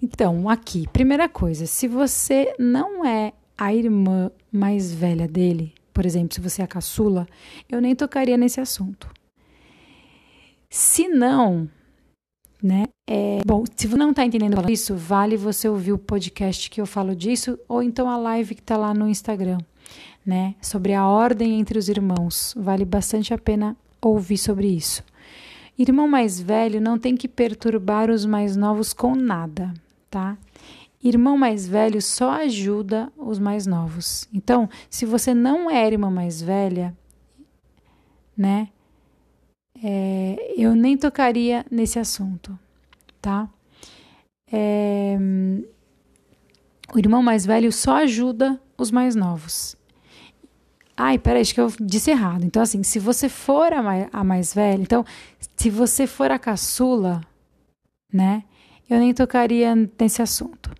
Então, 0.00 0.48
aqui, 0.48 0.86
primeira 0.92 1.28
coisa, 1.28 1.66
se 1.66 1.88
você 1.88 2.54
não 2.58 3.04
é 3.04 3.32
a 3.56 3.74
irmã 3.74 4.30
mais 4.52 4.92
velha 4.92 5.26
dele, 5.26 5.74
por 5.92 6.04
exemplo, 6.04 6.34
se 6.34 6.40
você 6.40 6.60
é 6.60 6.64
a 6.64 6.68
caçula, 6.68 7.26
eu 7.68 7.80
nem 7.80 7.96
tocaria 7.96 8.36
nesse 8.36 8.60
assunto. 8.60 9.10
Se 10.68 11.08
não, 11.08 11.68
né? 12.62 12.86
É, 13.06 13.40
bom, 13.44 13.64
se 13.76 13.86
você 13.86 13.96
não 13.96 14.10
está 14.10 14.24
entendendo 14.24 14.70
isso, 14.70 14.94
vale 14.94 15.36
você 15.36 15.68
ouvir 15.68 15.92
o 15.92 15.98
podcast 15.98 16.70
que 16.70 16.80
eu 16.80 16.86
falo 16.86 17.14
disso, 17.14 17.58
ou 17.68 17.82
então 17.82 18.08
a 18.08 18.16
live 18.16 18.54
que 18.54 18.60
está 18.60 18.76
lá 18.76 18.92
no 18.92 19.08
Instagram, 19.08 19.58
né? 20.24 20.54
Sobre 20.60 20.94
a 20.94 21.06
ordem 21.06 21.58
entre 21.60 21.78
os 21.78 21.88
irmãos. 21.88 22.54
Vale 22.56 22.84
bastante 22.84 23.32
a 23.32 23.38
pena 23.38 23.76
ouvir 24.00 24.38
sobre 24.38 24.68
isso. 24.68 25.04
Irmão 25.78 26.08
mais 26.08 26.40
velho 26.40 26.80
não 26.80 26.98
tem 26.98 27.16
que 27.16 27.28
perturbar 27.28 28.10
os 28.10 28.24
mais 28.24 28.56
novos 28.56 28.94
com 28.94 29.14
nada, 29.14 29.74
tá? 30.10 30.38
Irmão 31.04 31.36
mais 31.36 31.68
velho 31.68 32.00
só 32.00 32.32
ajuda 32.32 33.12
os 33.16 33.38
mais 33.38 33.66
novos. 33.66 34.26
Então, 34.32 34.68
se 34.88 35.04
você 35.04 35.34
não 35.34 35.70
é 35.70 35.86
irmã 35.86 36.10
mais 36.10 36.40
velha, 36.40 36.96
né? 38.36 38.68
É, 39.88 40.52
eu 40.56 40.74
nem 40.74 40.96
tocaria 40.96 41.64
nesse 41.70 41.96
assunto, 41.96 42.58
tá? 43.22 43.48
É, 44.50 45.16
o 46.92 46.98
irmão 46.98 47.22
mais 47.22 47.46
velho 47.46 47.70
só 47.70 47.98
ajuda 47.98 48.60
os 48.76 48.90
mais 48.90 49.14
novos. 49.14 49.76
Ai, 50.96 51.18
peraí, 51.18 51.42
acho 51.42 51.54
que 51.54 51.60
eu 51.60 51.72
disse 51.78 52.10
errado. 52.10 52.44
Então, 52.44 52.60
assim, 52.62 52.82
se 52.82 52.98
você 52.98 53.28
for 53.28 53.72
a 53.72 53.80
mais, 53.80 54.08
a 54.12 54.24
mais 54.24 54.52
velha, 54.52 54.82
então, 54.82 55.04
se 55.56 55.70
você 55.70 56.04
for 56.08 56.32
a 56.32 56.38
caçula, 56.38 57.20
né? 58.12 58.42
Eu 58.90 58.98
nem 58.98 59.14
tocaria 59.14 59.72
nesse 60.00 60.20
assunto. 60.20 60.74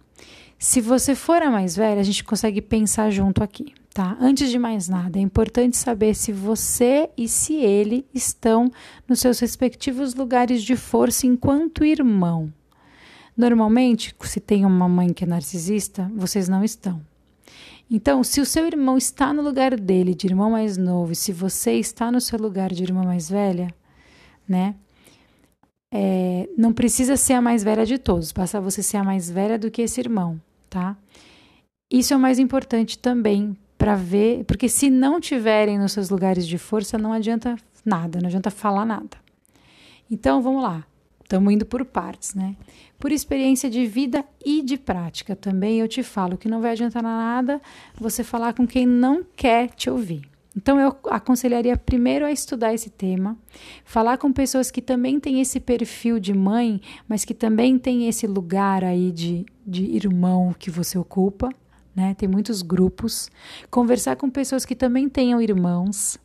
Se 0.59 0.81
você 0.81 1.15
for 1.15 1.41
a 1.43 1.51
mais 1.51 1.77
velha, 1.77 2.01
a 2.01 2.05
gente 2.05 2.25
consegue 2.25 2.61
pensar 2.61 3.11
junto 3.11 3.41
aqui, 3.41 3.73
tá? 3.97 4.15
Antes 4.21 4.51
de 4.51 4.59
mais 4.59 4.91
nada, 4.91 5.19
é 5.19 5.23
importante 5.23 5.75
saber 5.75 6.15
se 6.15 6.31
você 6.31 7.09
e 7.17 7.27
se 7.27 7.55
ele 7.55 8.05
estão 8.13 8.71
nos 9.09 9.21
seus 9.21 9.39
respectivos 9.39 10.15
lugares 10.15 10.63
de 10.63 10.77
força 10.77 11.27
enquanto 11.27 11.83
irmão. 11.83 12.53
Normalmente, 13.35 14.15
se 14.21 14.39
tem 14.39 14.67
uma 14.67 14.87
mãe 14.87 15.15
que 15.15 15.25
é 15.25 15.27
narcisista, 15.27 16.13
vocês 16.15 16.47
não 16.47 16.63
estão. 16.63 17.01
Então, 17.91 18.23
se 18.23 18.39
o 18.39 18.45
seu 18.45 18.67
irmão 18.67 18.99
está 18.99 19.33
no 19.33 19.41
lugar 19.41 19.75
dele 19.81 20.15
de 20.15 20.27
irmão 20.27 20.51
mais 20.51 20.77
novo, 20.77 21.13
e 21.13 21.17
se 21.17 21.33
você 21.33 21.73
está 21.73 22.13
no 22.13 22.21
seu 22.21 22.39
lugar 22.39 22.75
de 22.75 22.83
irmã 22.83 23.03
mais 23.03 23.31
velha, 23.31 23.75
né? 24.47 24.75
É, 25.91 26.47
não 26.55 26.75
precisa 26.75 27.17
ser 27.17 27.33
a 27.33 27.41
mais 27.41 27.65
velha 27.65 27.87
de 27.87 27.97
todos, 27.97 28.31
basta 28.31 28.61
você 28.61 28.83
ser 28.83 28.99
a 28.99 29.05
mais 29.05 29.31
velha 29.31 29.59
do 29.59 29.71
que 29.71 29.81
esse 29.81 29.99
irmão, 29.99 30.39
tá? 30.69 30.95
Isso 31.91 32.13
é 32.13 32.17
o 32.17 32.21
mais 32.21 32.39
importante 32.39 32.99
também 32.99 33.57
para 33.79 33.95
ver, 33.95 34.45
porque 34.45 34.69
se 34.69 34.91
não 34.91 35.21
tiverem 35.21 35.79
nos 35.79 35.93
seus 35.93 36.09
lugares 36.11 36.47
de 36.47 36.59
força, 36.59 36.97
não 36.97 37.13
adianta 37.13 37.57
nada, 37.85 38.19
não 38.21 38.29
adianta 38.29 38.51
falar 38.51 38.85
nada. 38.85 39.17
Então, 40.11 40.43
vamos 40.43 40.63
lá. 40.63 40.85
Estamos 41.23 41.53
indo 41.53 41.67
por 41.67 41.85
partes, 41.85 42.35
né? 42.35 42.55
Por 43.01 43.11
experiência 43.11 43.69
de 43.69 43.85
vida 43.85 44.25
e 44.45 44.63
de 44.63 44.79
prática 44.79 45.35
também 45.35 45.81
eu 45.81 45.89
te 45.89 46.03
falo 46.05 46.39
que 46.39 46.49
não 46.49 46.61
vai 46.61 46.71
adiantar 46.71 47.03
nada 47.03 47.61
você 47.99 48.23
falar 48.23 48.55
com 48.55 48.65
quem 48.65 48.87
não 48.87 49.25
quer 49.35 49.71
te 49.71 49.91
ouvir. 49.91 50.23
Então 50.57 50.81
eu 50.81 50.97
aconselharia 51.11 51.77
primeiro 51.77 52.25
a 52.25 52.31
estudar 52.31 52.73
esse 52.73 52.89
tema, 52.89 53.37
falar 53.85 54.17
com 54.17 54.33
pessoas 54.33 54.71
que 54.71 54.81
também 54.81 55.21
têm 55.21 55.41
esse 55.41 55.59
perfil 55.61 56.19
de 56.19 56.33
mãe, 56.33 56.81
mas 57.07 57.25
que 57.25 57.35
também 57.35 57.77
têm 57.77 58.09
esse 58.09 58.27
lugar 58.27 58.83
aí 58.83 59.11
de, 59.11 59.45
de 59.67 59.83
irmão 59.83 60.55
que 60.59 60.71
você 60.71 60.97
ocupa, 60.97 61.51
né? 61.97 62.15
Tem 62.15 62.29
muitos 62.29 62.61
grupos. 62.63 63.31
Conversar 63.71 64.17
com 64.17 64.29
pessoas 64.29 64.65
que 64.65 64.77
também 64.77 65.09
tenham 65.09 65.41
irmãos, 65.41 66.19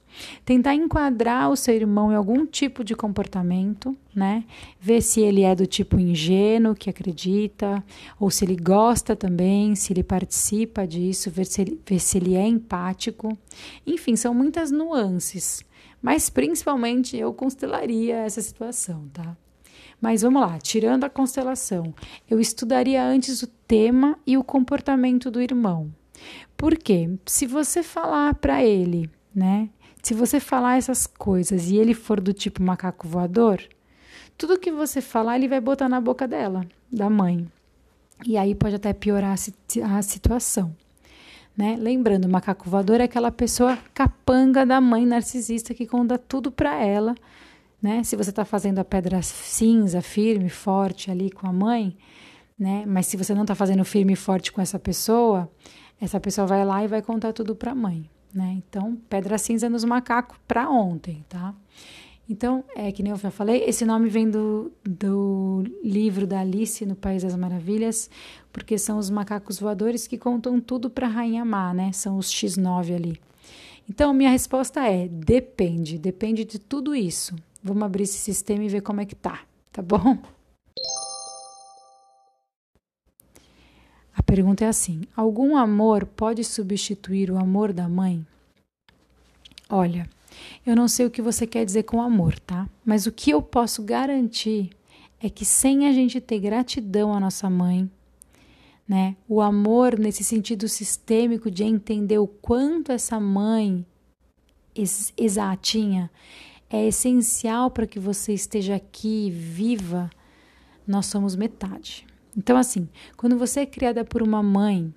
Tentar 0.44 0.76
enquadrar 0.76 1.50
o 1.50 1.56
seu 1.56 1.74
irmão 1.74 2.12
em 2.12 2.16
algum 2.16 2.46
tipo 2.46 2.84
de 2.84 2.96
comportamento, 2.96 3.96
né? 4.14 4.44
Ver 4.80 5.02
se 5.02 5.22
ele 5.22 5.44
é 5.44 5.56
do 5.56 5.66
tipo 5.66 6.00
ingênuo, 6.00 6.76
que 6.76 6.90
acredita, 6.90 7.84
ou 8.20 8.30
se 8.30 8.44
ele 8.46 8.56
gosta 8.56 9.16
também, 9.16 9.76
se 9.76 9.94
ele 9.94 10.04
participa 10.04 10.86
disso, 10.86 11.32
ver 11.32 11.46
se 11.46 11.62
ele, 11.62 11.82
ver 11.86 12.00
se 12.00 12.18
ele 12.18 12.36
é 12.36 12.46
empático. 12.46 13.38
Enfim, 13.86 14.16
são 14.16 14.34
muitas 14.34 14.72
nuances. 14.72 15.64
Mas 16.02 16.30
principalmente 16.30 17.16
eu 17.16 17.34
constelaria 17.34 18.18
essa 18.18 18.42
situação, 18.42 19.08
tá? 19.14 19.38
Mas 20.02 20.24
vamos 20.24 20.42
lá, 20.42 20.58
tirando 20.58 21.04
a 21.04 21.10
constelação, 21.10 21.94
eu 22.28 22.40
estudaria 22.40 23.06
antes 23.06 23.44
o 23.44 23.48
tema 23.48 24.18
e 24.26 24.36
o 24.36 24.44
comportamento 24.44 25.30
do 25.30 25.40
irmão. 25.40 25.94
Por 26.58 26.76
quê? 26.76 27.10
Se 27.26 27.46
você 27.46 27.84
falar 27.84 28.34
para 28.36 28.64
ele, 28.64 29.10
né, 29.34 29.70
se 30.02 30.16
você 30.16 30.40
falar 30.40 30.78
essas 30.78 31.06
coisas 31.06 31.70
e 31.70 31.78
ele 31.78 31.94
for 31.94 32.20
do 32.20 32.34
tipo 32.34 32.64
macaco 32.64 33.08
voador, 33.08 33.62
tudo 34.36 34.60
que 34.60 34.72
você 34.72 35.02
falar 35.02 35.36
ele 35.36 35.48
vai 35.48 35.62
botar 35.62 35.88
na 35.88 36.02
boca 36.02 36.28
dela, 36.28 36.66
da 36.92 37.08
mãe. 37.08 37.48
E 38.26 38.38
aí 38.38 38.56
pode 38.56 38.76
até 38.76 38.94
piorar 38.94 39.36
a 39.36 40.02
situação. 40.02 40.76
Né? 41.56 41.76
Lembrando, 41.80 42.26
o 42.26 42.30
macaco 42.30 42.70
voador 42.70 43.02
é 43.02 43.04
aquela 43.04 43.32
pessoa 43.32 43.78
capanga 43.94 44.66
da 44.66 44.82
mãe 44.82 45.06
narcisista 45.06 45.74
que 45.74 45.86
conta 45.86 46.18
tudo 46.18 46.52
para 46.52 46.84
ela. 46.84 47.14
Né? 47.82 48.04
Se 48.04 48.16
você 48.16 48.30
está 48.30 48.46
fazendo 48.46 48.80
a 48.80 48.86
pedra 48.86 49.22
cinza, 49.22 50.02
firme, 50.02 50.50
forte 50.50 51.10
ali 51.10 51.32
com 51.32 51.48
a 51.48 51.54
mãe, 51.54 51.98
né? 52.58 52.84
mas 52.86 53.08
se 53.08 53.18
você 53.18 53.34
não 53.34 53.42
está 53.42 53.56
fazendo 53.56 53.84
firme 53.84 54.14
e 54.14 54.16
forte 54.16 54.52
com 54.52 54.62
essa 54.62 54.78
pessoa, 54.78 55.52
essa 56.00 56.20
pessoa 56.20 56.46
vai 56.46 56.64
lá 56.64 56.84
e 56.84 56.88
vai 56.88 57.02
contar 57.02 57.34
tudo 57.34 57.56
para 57.56 57.72
a 57.72 57.76
mãe 57.76 58.10
né? 58.34 58.62
Então, 58.68 58.98
pedra 59.10 59.38
cinza 59.38 59.70
nos 59.70 59.84
macacos 59.84 60.38
para 60.48 60.70
ontem, 60.70 61.26
tá? 61.28 61.54
Então, 62.30 62.64
é 62.76 62.92
que 62.92 63.04
nem 63.04 63.12
eu 63.12 63.18
já 63.18 63.30
falei, 63.30 63.64
esse 63.66 63.84
nome 63.84 64.08
vem 64.08 64.30
do, 64.30 64.72
do 64.84 65.64
livro 65.84 66.26
da 66.26 66.40
Alice 66.40 66.86
no 66.86 66.96
País 66.96 67.24
das 67.24 67.36
Maravilhas, 67.36 68.10
porque 68.54 68.78
são 68.78 68.98
os 68.98 69.10
macacos 69.10 69.60
voadores 69.60 70.08
que 70.08 70.18
contam 70.18 70.60
tudo 70.60 70.90
para 70.90 71.08
a 71.08 71.10
Rainha 71.10 71.44
Má, 71.44 71.74
né? 71.74 71.92
São 71.92 72.18
os 72.18 72.28
X9 72.28 72.96
ali. 72.96 73.22
Então, 73.90 74.14
minha 74.14 74.30
resposta 74.30 74.88
é: 74.88 75.08
depende, 75.10 75.98
depende 75.98 76.46
de 76.46 76.58
tudo 76.58 76.96
isso. 76.96 77.36
Vamos 77.64 77.84
abrir 77.84 78.04
esse 78.04 78.18
sistema 78.18 78.64
e 78.64 78.70
ver 78.70 78.82
como 78.82 79.02
é 79.02 79.06
que 79.06 79.16
tá, 79.16 79.42
tá 79.72 79.82
bom? 79.82 80.18
A 84.14 84.24
pergunta 84.24 84.66
é 84.66 84.68
assim: 84.68 85.02
algum 85.16 85.56
amor 85.56 86.06
pode 86.06 86.44
substituir 86.44 87.30
o 87.30 87.38
amor 87.38 87.72
da 87.72 87.88
mãe? 87.88 88.26
Olha, 89.70 90.10
eu 90.66 90.76
não 90.76 90.88
sei 90.88 91.06
o 91.06 91.12
que 91.12 91.22
você 91.22 91.46
quer 91.48 91.64
dizer 91.64 91.84
com 91.84 92.02
amor, 92.02 92.40
tá? 92.40 92.68
Mas 92.84 93.06
o 93.06 93.12
que 93.12 93.32
eu 93.32 93.42
posso 93.42 93.84
garantir 93.84 94.72
é 95.22 95.30
que 95.30 95.46
sem 95.46 95.88
a 95.88 95.94
gente 95.94 96.20
ter 96.20 96.40
gratidão 96.40 97.14
à 97.14 97.20
nossa 97.20 97.50
mãe, 97.50 97.90
né? 98.88 99.16
O 99.30 99.40
amor 99.40 100.00
nesse 100.00 100.24
sentido 100.24 100.68
sistêmico 100.68 101.50
de 101.52 101.64
entender 101.64 102.18
o 102.18 102.28
quanto 102.28 102.92
essa 102.92 103.20
mãe 103.20 103.86
exatinha 105.18 106.10
é 106.72 106.88
essencial 106.88 107.70
para 107.70 107.86
que 107.86 108.00
você 108.00 108.34
esteja 108.34 108.76
aqui 108.76 109.30
viva, 109.30 110.10
nós 110.88 111.06
somos 111.06 111.36
metade. 111.36 112.08
Então, 112.36 112.56
assim, 112.56 112.88
quando 113.18 113.38
você 113.38 113.62
é 113.62 113.66
criada 113.66 114.06
por 114.06 114.22
uma 114.22 114.42
mãe 114.42 114.94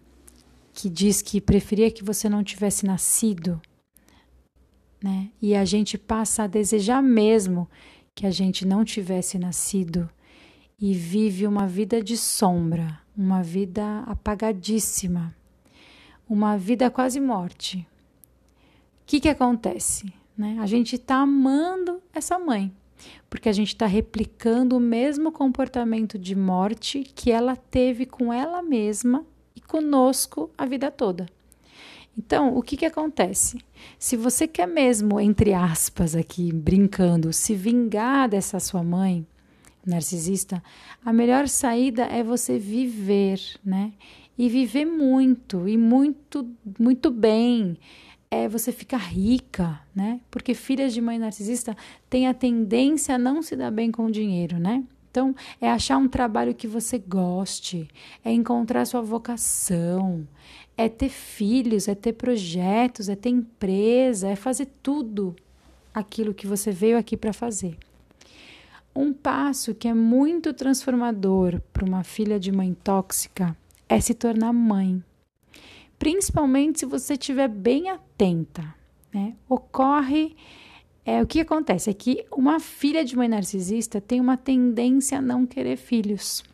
que 0.73 0.89
diz 0.89 1.21
que 1.21 1.41
preferia 1.41 1.91
que 1.91 2.05
você 2.05 2.29
não 2.29 2.45
tivesse 2.45 2.87
nascido, 2.87 3.61
né? 5.03 5.31
E 5.43 5.55
a 5.55 5.65
gente 5.65 5.99
passa 5.99 6.45
a 6.45 6.47
desejar 6.47 7.03
mesmo 7.03 7.69
que 8.15 8.27
a 8.27 8.31
gente 8.31 8.65
não 8.65 8.85
tivesse 8.85 9.39
nascido 9.39 10.09
e 10.81 10.95
vive 10.95 11.47
uma 11.47 11.67
vida 11.67 12.03
de 12.03 12.17
sombra, 12.17 13.01
uma 13.17 13.43
vida 13.43 14.01
apagadíssima, 14.07 15.35
uma 16.29 16.57
vida 16.57 16.91
quase 16.91 17.21
morte. 17.21 17.87
O 19.03 19.07
que, 19.07 19.21
que 19.21 19.29
acontece? 19.29 20.13
Né? 20.37 20.57
A 20.61 20.66
gente 20.66 20.97
está 20.97 21.16
amando 21.16 22.03
essa 22.12 22.38
mãe 22.38 22.73
porque 23.29 23.49
a 23.49 23.53
gente 23.53 23.68
está 23.68 23.87
replicando 23.87 24.77
o 24.77 24.81
mesmo 24.81 25.33
comportamento 25.33 26.18
de 26.18 26.35
morte 26.35 27.03
que 27.03 27.31
ela 27.31 27.57
teve 27.57 28.07
com 28.07 28.33
ela 28.33 28.62
mesma 28.62 29.25
e 29.57 29.61
conosco 29.61 30.51
a 30.57 30.64
vida 30.64 30.90
toda. 30.90 31.27
Então, 32.16 32.57
o 32.57 32.62
que, 32.62 32.77
que 32.77 32.87
acontece? 32.87 33.59
Se 33.99 34.16
você 34.16 34.47
quer 34.47 34.68
mesmo, 34.68 35.18
entre 35.18 35.53
aspas, 35.53 36.14
aqui 36.14 36.53
brincando, 36.53 37.33
se 37.33 37.55
vingar 37.55 38.29
dessa 38.29 38.61
sua 38.61 38.85
mãe 38.85 39.27
narcisista, 39.85 40.62
a 41.05 41.12
melhor 41.12 41.49
saída 41.49 42.05
é 42.05 42.23
você 42.23 42.57
viver, 42.57 43.40
né? 43.64 43.92
E 44.38 44.49
viver 44.49 44.85
muito, 44.85 45.68
e 45.68 45.77
muito, 45.77 46.49
muito 46.79 47.11
bem 47.11 47.77
é 48.31 48.49
você 48.49 48.73
ficar 48.73 48.99
rica, 48.99 49.81
né? 49.95 50.21
Porque 50.31 50.55
filhas 50.55 50.93
de 50.93 51.01
mãe 51.01 51.19
narcisista 51.19 51.77
têm 52.11 52.27
a 52.27 52.35
tendência 52.35 53.15
a 53.15 53.19
não 53.19 53.43
se 53.43 53.57
dar 53.57 53.71
bem 53.71 53.91
com 53.91 54.07
o 54.07 54.11
dinheiro, 54.11 54.59
né? 54.59 54.85
Então, 55.11 55.33
é 55.61 55.71
achar 55.71 55.97
um 55.97 56.09
trabalho 56.09 56.55
que 56.55 56.67
você 56.67 56.99
goste, 56.99 57.89
é 58.25 58.33
encontrar 58.33 58.85
sua 58.85 59.01
vocação, 59.01 60.27
é 60.77 60.89
ter 60.89 61.09
filhos, 61.09 61.87
é 61.87 61.95
ter 61.95 62.15
projetos, 62.15 63.09
é 63.09 63.15
ter 63.15 63.29
empresa, 63.29 64.29
é 64.29 64.35
fazer 64.35 64.67
tudo 64.83 65.37
aquilo 65.95 66.35
que 66.35 66.49
você 66.49 66.73
veio 66.73 66.99
aqui 66.99 67.17
para 67.17 67.33
fazer. 67.33 67.79
Um 68.97 69.13
passo 69.13 69.75
que 69.75 69.87
é 69.87 69.95
muito 69.95 70.53
transformador 70.53 71.61
para 71.73 71.85
uma 71.85 72.03
filha 72.03 72.39
de 72.41 72.51
mãe 72.51 72.75
tóxica 72.75 73.57
é 73.89 74.01
se 74.01 74.15
tornar 74.15 74.53
mãe 74.53 75.03
principalmente 76.05 76.81
se 76.81 76.85
você 76.85 77.14
estiver 77.14 77.49
bem 77.49 77.88
atenta. 77.88 78.75
Né? 79.11 79.35
Ocorre. 79.49 80.37
É, 81.03 81.23
o 81.23 81.27
que 81.27 81.40
acontece 81.40 81.88
é 81.88 81.95
que 81.95 82.27
uma 82.31 82.61
filha 82.61 83.03
de 83.03 83.17
mãe 83.17 83.27
narcisista 83.27 84.03
tem 84.03 84.21
uma 84.21 84.37
tendência 84.37 85.17
a 85.17 85.23
não 85.23 85.47
querer 85.47 85.79
filhos. 85.79 86.45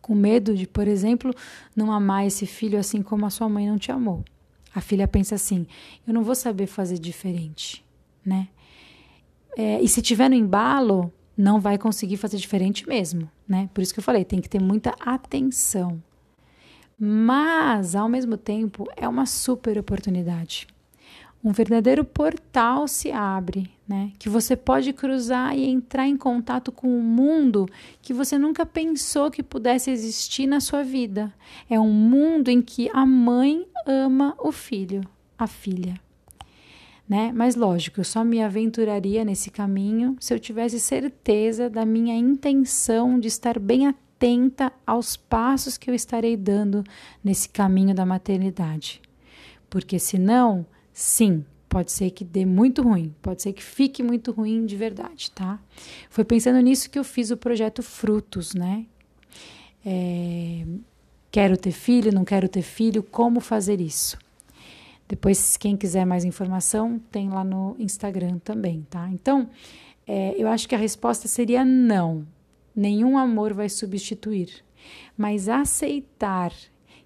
Com 0.00 0.14
medo 0.14 0.54
de, 0.54 0.68
por 0.68 0.86
exemplo, 0.86 1.34
não 1.74 1.90
amar 1.90 2.24
esse 2.24 2.46
filho 2.46 2.78
assim 2.78 3.02
como 3.02 3.26
a 3.26 3.30
sua 3.30 3.48
mãe 3.48 3.68
não 3.68 3.78
te 3.78 3.90
amou. 3.90 4.24
A 4.72 4.80
filha 4.80 5.08
pensa 5.08 5.34
assim: 5.34 5.66
eu 6.06 6.14
não 6.14 6.22
vou 6.22 6.36
saber 6.36 6.68
fazer 6.68 7.00
diferente, 7.00 7.84
né? 8.24 8.48
É, 9.56 9.82
e 9.82 9.88
se 9.88 10.00
tiver 10.00 10.28
no 10.28 10.36
embalo, 10.36 11.12
não 11.36 11.60
vai 11.60 11.76
conseguir 11.78 12.16
fazer 12.16 12.36
diferente 12.36 12.88
mesmo, 12.88 13.28
né? 13.46 13.68
Por 13.74 13.82
isso 13.82 13.92
que 13.92 13.98
eu 13.98 14.04
falei, 14.04 14.24
tem 14.24 14.40
que 14.40 14.48
ter 14.48 14.60
muita 14.60 14.94
atenção 15.00 16.00
mas 17.04 17.96
ao 17.96 18.08
mesmo 18.08 18.36
tempo 18.36 18.86
é 18.96 19.08
uma 19.08 19.26
super 19.26 19.76
oportunidade. 19.76 20.68
um 21.42 21.50
verdadeiro 21.50 22.04
portal 22.04 22.86
se 22.86 23.10
abre, 23.10 23.68
né? 23.88 24.12
Que 24.16 24.28
você 24.28 24.54
pode 24.54 24.92
cruzar 24.92 25.58
e 25.58 25.68
entrar 25.68 26.06
em 26.06 26.16
contato 26.16 26.70
com 26.70 26.86
um 26.86 27.02
mundo 27.02 27.68
que 28.00 28.14
você 28.14 28.38
nunca 28.38 28.64
pensou 28.64 29.28
que 29.32 29.42
pudesse 29.42 29.90
existir 29.90 30.46
na 30.46 30.60
sua 30.60 30.84
vida. 30.84 31.34
É 31.68 31.80
um 31.80 31.92
mundo 31.92 32.48
em 32.48 32.62
que 32.62 32.88
a 32.94 33.04
mãe 33.04 33.66
ama 33.84 34.36
o 34.38 34.52
filho, 34.52 35.00
a 35.36 35.48
filha. 35.48 35.94
Né? 37.08 37.32
Mas 37.34 37.56
lógico, 37.56 37.98
eu 37.98 38.04
só 38.04 38.22
me 38.22 38.40
aventuraria 38.40 39.24
nesse 39.24 39.50
caminho 39.50 40.16
se 40.20 40.32
eu 40.32 40.38
tivesse 40.38 40.78
certeza 40.78 41.68
da 41.68 41.84
minha 41.84 42.14
intenção 42.14 43.18
de 43.18 43.26
estar 43.26 43.58
bem 43.58 43.88
atenta 43.88 44.11
aos 44.86 45.16
passos 45.16 45.76
que 45.76 45.90
eu 45.90 45.94
estarei 45.94 46.36
dando 46.36 46.84
nesse 47.22 47.48
caminho 47.48 47.94
da 47.94 48.06
maternidade. 48.06 49.00
Porque 49.68 49.98
senão 49.98 50.66
Sim, 50.92 51.44
pode 51.68 51.90
ser 51.90 52.10
que 52.10 52.24
dê 52.24 52.44
muito 52.44 52.82
ruim, 52.82 53.14
pode 53.22 53.42
ser 53.42 53.52
que 53.52 53.62
fique 53.62 54.02
muito 54.02 54.30
ruim 54.30 54.66
de 54.66 54.76
verdade, 54.76 55.30
tá? 55.30 55.58
Foi 56.10 56.24
pensando 56.24 56.60
nisso 56.60 56.90
que 56.90 56.98
eu 56.98 57.04
fiz 57.04 57.30
o 57.30 57.36
projeto 57.36 57.82
Frutos, 57.82 58.54
né? 58.54 58.84
É, 59.84 60.64
quero 61.30 61.56
ter 61.56 61.72
filho, 61.72 62.12
não 62.12 62.24
quero 62.24 62.48
ter 62.48 62.62
filho, 62.62 63.02
como 63.02 63.40
fazer 63.40 63.80
isso? 63.80 64.18
Depois, 65.08 65.56
quem 65.56 65.76
quiser 65.76 66.04
mais 66.04 66.24
informação, 66.24 67.00
tem 67.10 67.28
lá 67.28 67.42
no 67.42 67.74
Instagram 67.78 68.38
também, 68.38 68.86
tá? 68.88 69.08
Então, 69.10 69.48
é, 70.06 70.34
eu 70.38 70.48
acho 70.48 70.68
que 70.68 70.74
a 70.74 70.78
resposta 70.78 71.26
seria 71.26 71.64
não. 71.64 72.26
Nenhum 72.74 73.18
amor 73.18 73.52
vai 73.52 73.68
substituir. 73.68 74.64
Mas 75.16 75.48
aceitar 75.48 76.52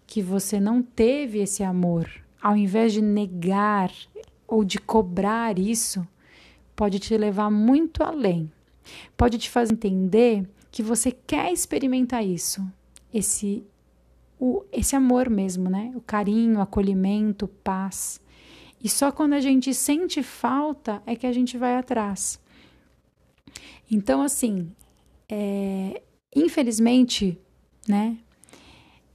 que 0.07 0.23
você 0.23 0.61
não 0.61 0.83
teve 0.83 1.41
esse 1.41 1.63
amor 1.63 2.09
ao 2.47 2.57
invés 2.57 2.93
de 2.93 3.03
negar 3.03 3.91
ou 4.47 4.65
de 4.65 4.79
cobrar 4.79 5.59
isso, 5.59 6.07
pode 6.77 7.01
te 7.01 7.17
levar 7.17 7.51
muito 7.51 8.05
além. 8.05 8.53
Pode 9.17 9.37
te 9.37 9.51
fazer 9.51 9.73
entender 9.73 10.49
que 10.71 10.81
você 10.83 11.11
quer 11.11 11.53
experimentar 11.53 12.25
isso, 12.25 12.65
esse 13.13 13.65
o, 14.39 14.63
esse 14.71 14.95
amor 14.95 15.29
mesmo, 15.29 15.69
né? 15.69 15.91
O 15.97 16.01
carinho, 16.01 16.61
acolhimento, 16.61 17.49
paz. 17.49 18.21
E 18.85 18.89
só 18.89 19.11
quando 19.11 19.33
a 19.33 19.41
gente 19.41 19.75
sente 19.75 20.23
falta 20.23 21.03
é 21.05 21.17
que 21.17 21.27
a 21.27 21.33
gente 21.33 21.59
vai 21.59 21.77
atrás. 21.77 22.39
Então, 23.91 24.23
assim, 24.23 24.71
é, 25.29 26.03
infelizmente, 26.35 27.39
né? 27.89 28.17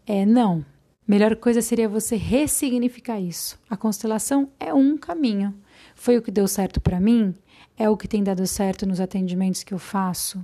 É, 0.06 0.26
não, 0.26 0.66
Melhor 1.12 1.36
coisa 1.36 1.62
seria 1.62 1.90
você 1.90 2.16
ressignificar 2.16 3.20
isso. 3.20 3.60
A 3.70 3.76
constelação 3.76 4.50
é 4.58 4.74
um 4.74 4.98
caminho. 4.98 5.54
Foi 5.94 6.18
o 6.18 6.22
que 6.22 6.32
deu 6.32 6.48
certo 6.48 6.80
para 6.80 7.02
mim, 7.02 7.36
é 7.78 7.90
o 7.90 7.98
que 7.98 8.08
tem 8.08 8.24
dado 8.24 8.48
certo 8.48 8.86
nos 8.86 9.02
atendimentos 9.02 9.62
que 9.62 9.74
eu 9.74 9.78
faço 9.78 10.42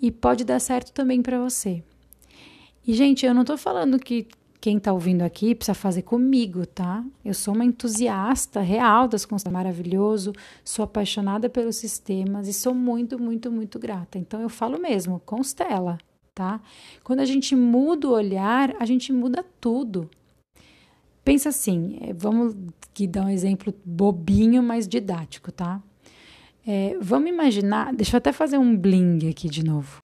e 0.00 0.10
pode 0.10 0.44
dar 0.44 0.60
certo 0.60 0.92
também 0.92 1.20
para 1.20 1.38
você. 1.38 1.82
E 2.86 2.94
gente, 2.94 3.26
eu 3.26 3.34
não 3.34 3.42
estou 3.42 3.58
falando 3.58 3.98
que 3.98 4.26
quem 4.60 4.78
está 4.78 4.92
ouvindo 4.92 5.22
aqui 5.22 5.54
precisa 5.54 5.74
fazer 5.74 6.02
comigo, 6.02 6.66
tá? 6.66 7.04
Eu 7.24 7.34
sou 7.34 7.54
uma 7.54 7.64
entusiasta 7.64 8.60
real 8.60 9.06
das 9.06 9.24
constelações, 9.24 9.64
maravilhoso, 9.64 10.32
sou 10.64 10.84
apaixonada 10.84 11.48
pelos 11.48 11.76
sistemas 11.76 12.48
e 12.48 12.52
sou 12.52 12.74
muito, 12.74 13.18
muito, 13.18 13.50
muito 13.50 13.78
grata. 13.78 14.18
Então 14.18 14.40
eu 14.40 14.48
falo 14.48 14.78
mesmo, 14.78 15.20
constela 15.24 15.98
tá? 16.38 16.60
Quando 17.02 17.18
a 17.18 17.24
gente 17.24 17.56
muda 17.56 18.06
o 18.06 18.12
olhar, 18.12 18.72
a 18.78 18.86
gente 18.86 19.12
muda 19.12 19.44
tudo. 19.60 20.08
Pensa 21.24 21.48
assim, 21.48 21.98
é, 22.00 22.12
vamos 22.12 22.54
aqui 22.88 23.08
dar 23.08 23.24
um 23.24 23.28
exemplo 23.28 23.74
bobinho, 23.84 24.62
mas 24.62 24.86
didático, 24.86 25.50
tá? 25.50 25.82
É, 26.64 26.96
vamos 27.00 27.28
imaginar, 27.28 27.92
deixa 27.92 28.14
eu 28.14 28.18
até 28.18 28.32
fazer 28.32 28.56
um 28.56 28.76
bling 28.76 29.28
aqui 29.28 29.48
de 29.48 29.64
novo. 29.64 29.98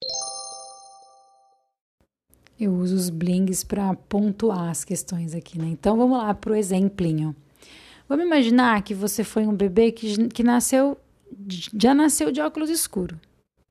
Eu 2.59 2.73
uso 2.73 2.95
os 2.95 3.09
blings 3.09 3.63
para 3.63 3.93
pontuar 3.93 4.69
as 4.69 4.83
questões 4.83 5.35
aqui, 5.35 5.59
né? 5.59 5.67
Então 5.67 5.97
vamos 5.97 6.17
lá 6.17 6.33
para 6.33 6.53
o 6.53 6.55
exemplinho. 6.55 7.35
Vamos 8.07 8.25
imaginar 8.25 8.81
que 8.83 8.93
você 8.93 9.23
foi 9.23 9.45
um 9.45 9.53
bebê 9.53 9.91
que, 9.91 10.29
que 10.29 10.43
nasceu, 10.43 10.97
já 11.77 11.93
nasceu 11.93 12.31
de 12.31 12.39
óculos 12.39 12.69
escuros, 12.69 13.17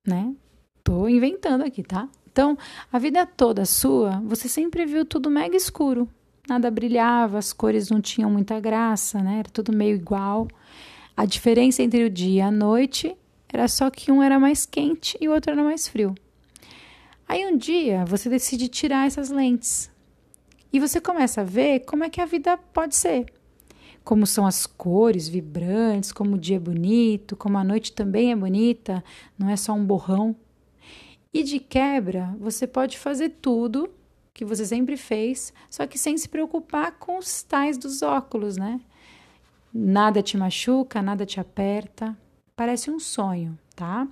né? 0.07 0.35
Tô 0.83 1.09
inventando 1.09 1.63
aqui, 1.63 1.83
tá? 1.83 2.09
Então, 2.31 2.59
a 2.93 2.99
vida 2.99 3.25
toda 3.25 3.65
sua, 3.65 4.21
você 4.27 4.49
sempre 4.49 4.85
viu 4.85 5.05
tudo 5.05 5.31
mega 5.31 5.57
escuro. 5.57 6.09
Nada 6.49 6.71
brilhava, 6.71 7.39
as 7.39 7.53
cores 7.53 7.89
não 7.89 8.01
tinham 8.01 8.29
muita 8.29 8.59
graça, 8.61 9.21
né? 9.23 9.39
Era 9.39 9.49
tudo 9.49 9.73
meio 9.73 9.95
igual. 9.95 10.49
A 11.17 11.25
diferença 11.25 11.83
entre 11.83 12.05
o 12.05 12.11
dia 12.11 12.39
e 12.39 12.41
a 12.41 12.51
noite 12.51 13.17
era 13.49 13.69
só 13.69 13.89
que 13.89 14.11
um 14.11 14.21
era 14.21 14.39
mais 14.39 14.67
quente 14.67 15.17
e 15.21 15.29
o 15.29 15.33
outro 15.33 15.53
era 15.53 15.63
mais 15.63 15.87
frio. 15.87 16.15
Aí 17.35 17.45
um 17.45 17.57
dia 17.57 18.05
você 18.05 18.29
decide 18.29 18.69
tirar 18.69 19.09
essas 19.09 19.29
lentes 19.29 19.91
e 20.73 20.79
você 20.79 21.01
começa 21.01 21.41
a 21.41 21.45
ver 21.45 21.81
como 21.81 22.05
é 22.05 22.09
que 22.09 22.21
a 22.21 22.27
vida 22.27 22.57
pode 22.57 22.95
ser. 22.95 23.27
Como 24.05 24.25
são 24.25 24.47
as 24.47 24.67
cores 24.69 25.27
vibrantes, 25.27 26.13
como 26.13 26.37
o 26.37 26.39
dia 26.39 26.59
é 26.59 26.61
bonito, 26.61 27.35
como 27.35 27.59
a 27.59 27.65
noite 27.65 27.93
também 27.93 28.31
é 28.31 28.37
bonita, 28.37 29.03
não 29.37 29.51
é 29.51 29.57
só 29.57 29.73
um 29.73 29.85
borrão. 29.85 30.37
E 31.33 31.43
de 31.43 31.59
quebra, 31.59 32.37
você 32.39 32.69
pode 32.69 32.97
fazer 32.97 33.31
tudo 33.31 33.91
que 34.33 34.45
você 34.45 34.65
sempre 34.65 34.97
fez, 34.97 35.53
só 35.69 35.89
que 35.89 35.99
sem 35.99 36.17
se 36.17 36.29
preocupar 36.29 36.93
com 37.01 37.19
os 37.19 37.43
tais 37.43 37.77
dos 37.77 38.01
óculos, 38.01 38.57
né? 38.57 38.81
Nada 39.75 40.23
te 40.23 40.37
machuca, 40.37 41.03
nada 41.03 41.27
te 41.27 41.41
aperta. 41.41 42.17
Parece 42.55 42.93
um 42.93 43.01
sonho, 43.01 43.59
tá? 43.75 44.07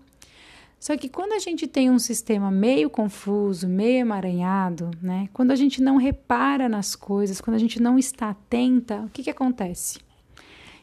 Só 0.82 0.96
que 0.96 1.08
quando 1.08 1.32
a 1.34 1.38
gente 1.38 1.68
tem 1.68 1.88
um 1.88 1.98
sistema 2.00 2.50
meio 2.50 2.90
confuso, 2.90 3.68
meio 3.68 4.00
emaranhado, 4.00 4.90
né? 5.00 5.28
Quando 5.32 5.52
a 5.52 5.54
gente 5.54 5.80
não 5.80 5.96
repara 5.96 6.68
nas 6.68 6.96
coisas, 6.96 7.40
quando 7.40 7.54
a 7.54 7.58
gente 7.60 7.80
não 7.80 7.96
está 7.96 8.30
atenta, 8.30 9.02
o 9.02 9.08
que, 9.08 9.22
que 9.22 9.30
acontece? 9.30 10.00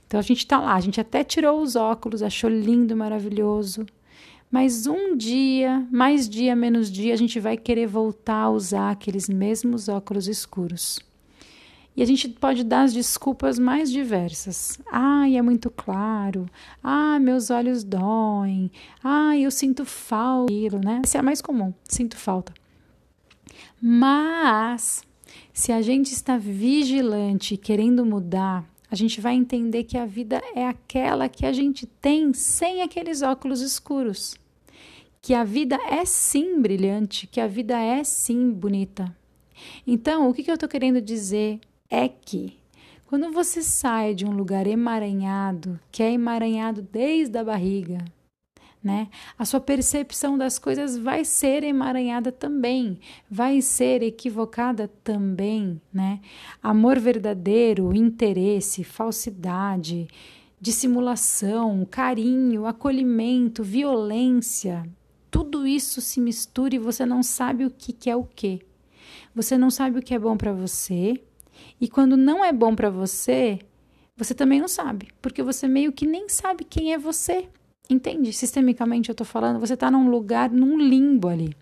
Então 0.08 0.18
a 0.18 0.24
gente 0.24 0.38
está 0.38 0.58
lá, 0.58 0.76
a 0.76 0.80
gente 0.80 1.02
até 1.02 1.22
tirou 1.22 1.62
os 1.62 1.76
óculos, 1.76 2.24
achou 2.24 2.50
lindo, 2.50 2.96
maravilhoso, 2.96 3.86
mas 4.50 4.88
um 4.88 5.18
dia, 5.18 5.86
mais 5.92 6.30
dia, 6.30 6.56
menos 6.56 6.90
dia, 6.90 7.14
a 7.14 7.18
gente 7.18 7.38
vai 7.38 7.58
querer 7.58 7.86
voltar 7.86 8.44
a 8.44 8.50
usar 8.50 8.92
aqueles 8.92 9.28
mesmos 9.28 9.90
óculos 9.90 10.30
escuros. 10.30 11.09
E 12.00 12.02
a 12.02 12.06
gente 12.06 12.30
pode 12.30 12.64
dar 12.64 12.84
as 12.84 12.94
desculpas 12.94 13.60
mais 13.60 13.92
diversas. 13.92 14.80
Ai, 14.90 15.36
é 15.36 15.42
muito 15.42 15.70
claro. 15.70 16.46
Ah, 16.82 17.20
meus 17.20 17.50
olhos 17.50 17.84
doem. 17.84 18.72
Ah, 19.04 19.38
eu 19.38 19.52
sinto 19.52 19.84
falta, 19.84 20.80
né? 20.82 21.02
Essa 21.04 21.18
é 21.18 21.20
a 21.20 21.24
mais 21.24 21.42
comum, 21.42 21.74
sinto 21.84 22.16
falta. 22.16 22.54
Mas 23.82 25.04
se 25.52 25.74
a 25.74 25.82
gente 25.82 26.14
está 26.14 26.38
vigilante 26.38 27.58
querendo 27.58 28.06
mudar, 28.06 28.64
a 28.90 28.96
gente 28.96 29.20
vai 29.20 29.36
entender 29.36 29.84
que 29.84 29.98
a 29.98 30.06
vida 30.06 30.42
é 30.56 30.66
aquela 30.66 31.28
que 31.28 31.46
a 31.46 31.52
gente 31.52 31.86
tem 31.86 32.34
sem 32.34 32.82
aqueles 32.82 33.22
óculos 33.22 33.60
escuros. 33.60 34.38
Que 35.22 35.34
a 35.34 35.44
vida 35.44 35.78
é 35.86 36.06
sim 36.06 36.62
brilhante, 36.62 37.28
que 37.28 37.42
a 37.42 37.48
vida 37.48 37.78
é 37.78 38.06
sim 38.06 38.52
bonita. 38.52 39.14
Então, 39.86 40.30
o 40.30 40.34
que, 40.34 40.44
que 40.44 40.50
eu 40.50 40.56
estou 40.56 40.70
querendo 40.70 41.02
dizer 41.02 41.60
é 41.90 42.08
que 42.08 42.60
quando 43.06 43.32
você 43.32 43.64
sai 43.64 44.14
de 44.14 44.26
um 44.26 44.32
lugar 44.32 44.68
emaranhado, 44.68 45.80
que 45.92 46.04
é 46.04 46.12
emaranhado 46.12 46.82
desde 46.82 47.36
a 47.40 47.44
barriga, 47.44 48.06
né? 48.84 49.10
A 49.38 49.46
sua 49.46 49.60
percepção 49.60 50.38
das 50.38 50.60
coisas 50.60 50.96
vai 50.96 51.26
ser 51.26 51.64
emaranhada 51.64 52.32
também, 52.32 53.00
vai 53.30 53.62
ser 53.62 54.04
equivocada 54.04 54.88
também, 55.04 55.82
né? 55.92 56.22
Amor 56.62 57.00
verdadeiro, 57.00 57.96
interesse, 57.96 58.84
falsidade, 58.84 60.08
dissimulação, 60.62 61.86
carinho, 61.90 62.66
acolhimento, 62.66 63.64
violência, 63.64 64.88
tudo 65.32 65.66
isso 65.68 66.00
se 66.00 66.20
mistura 66.20 66.76
e 66.76 66.80
você 66.80 67.06
não 67.06 67.22
sabe 67.22 67.66
o 67.66 67.72
que, 67.72 67.92
que 67.92 68.10
é 68.10 68.16
o 68.16 68.24
que. 68.24 68.62
Você 69.36 69.58
não 69.58 69.70
sabe 69.70 70.00
o 70.00 70.02
que 70.02 70.14
é 70.14 70.20
bom 70.20 70.36
para 70.36 70.54
você, 70.54 71.22
e 71.80 71.88
quando 71.88 72.18
não 72.18 72.44
é 72.44 72.52
bom 72.52 72.76
para 72.76 72.90
você, 72.90 73.60
você 74.16 74.34
também 74.34 74.60
não 74.60 74.68
sabe, 74.68 75.10
porque 75.22 75.42
você 75.42 75.68
meio 75.68 75.94
que 75.94 76.06
nem 76.06 76.28
sabe 76.28 76.64
quem 76.64 76.94
é 76.94 76.98
você. 76.98 77.48
Entende? 77.90 78.32
Sistemicamente 78.32 79.10
eu 79.10 79.14
estou 79.14 79.26
falando, 79.26 79.60
você 79.60 79.74
está 79.74 79.90
num 79.90 80.12
lugar, 80.12 80.52
num 80.52 80.78
limbo 80.78 81.28
ali. 81.28 81.56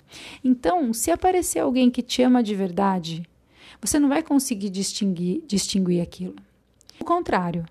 Então, 0.44 0.92
se 0.92 1.10
aparecer 1.10 1.60
alguém 1.60 1.90
que 1.90 2.02
te 2.02 2.22
ama 2.22 2.44
de 2.44 2.54
verdade, 2.54 3.24
você 3.80 3.98
não 3.98 4.10
vai 4.10 4.22
conseguir 4.22 4.70
distinguir, 4.70 5.42
distinguir 5.48 6.02
aquilo. 6.02 6.36
O 7.00 7.06
contrário, 7.06 7.66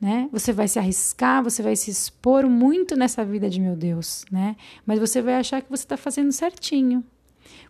né? 0.00 0.28
Você 0.32 0.52
vai 0.52 0.66
se 0.66 0.78
arriscar, 0.78 1.44
você 1.44 1.62
vai 1.62 1.76
se 1.76 1.90
expor 1.90 2.48
muito 2.48 2.96
nessa 2.96 3.24
vida 3.24 3.48
de 3.48 3.60
meu 3.60 3.76
Deus, 3.76 4.24
né? 4.30 4.56
Mas 4.84 4.98
você 4.98 5.22
vai 5.22 5.36
achar 5.36 5.62
que 5.62 5.70
você 5.70 5.84
está 5.84 5.96
fazendo 5.96 6.32
certinho. 6.32 7.04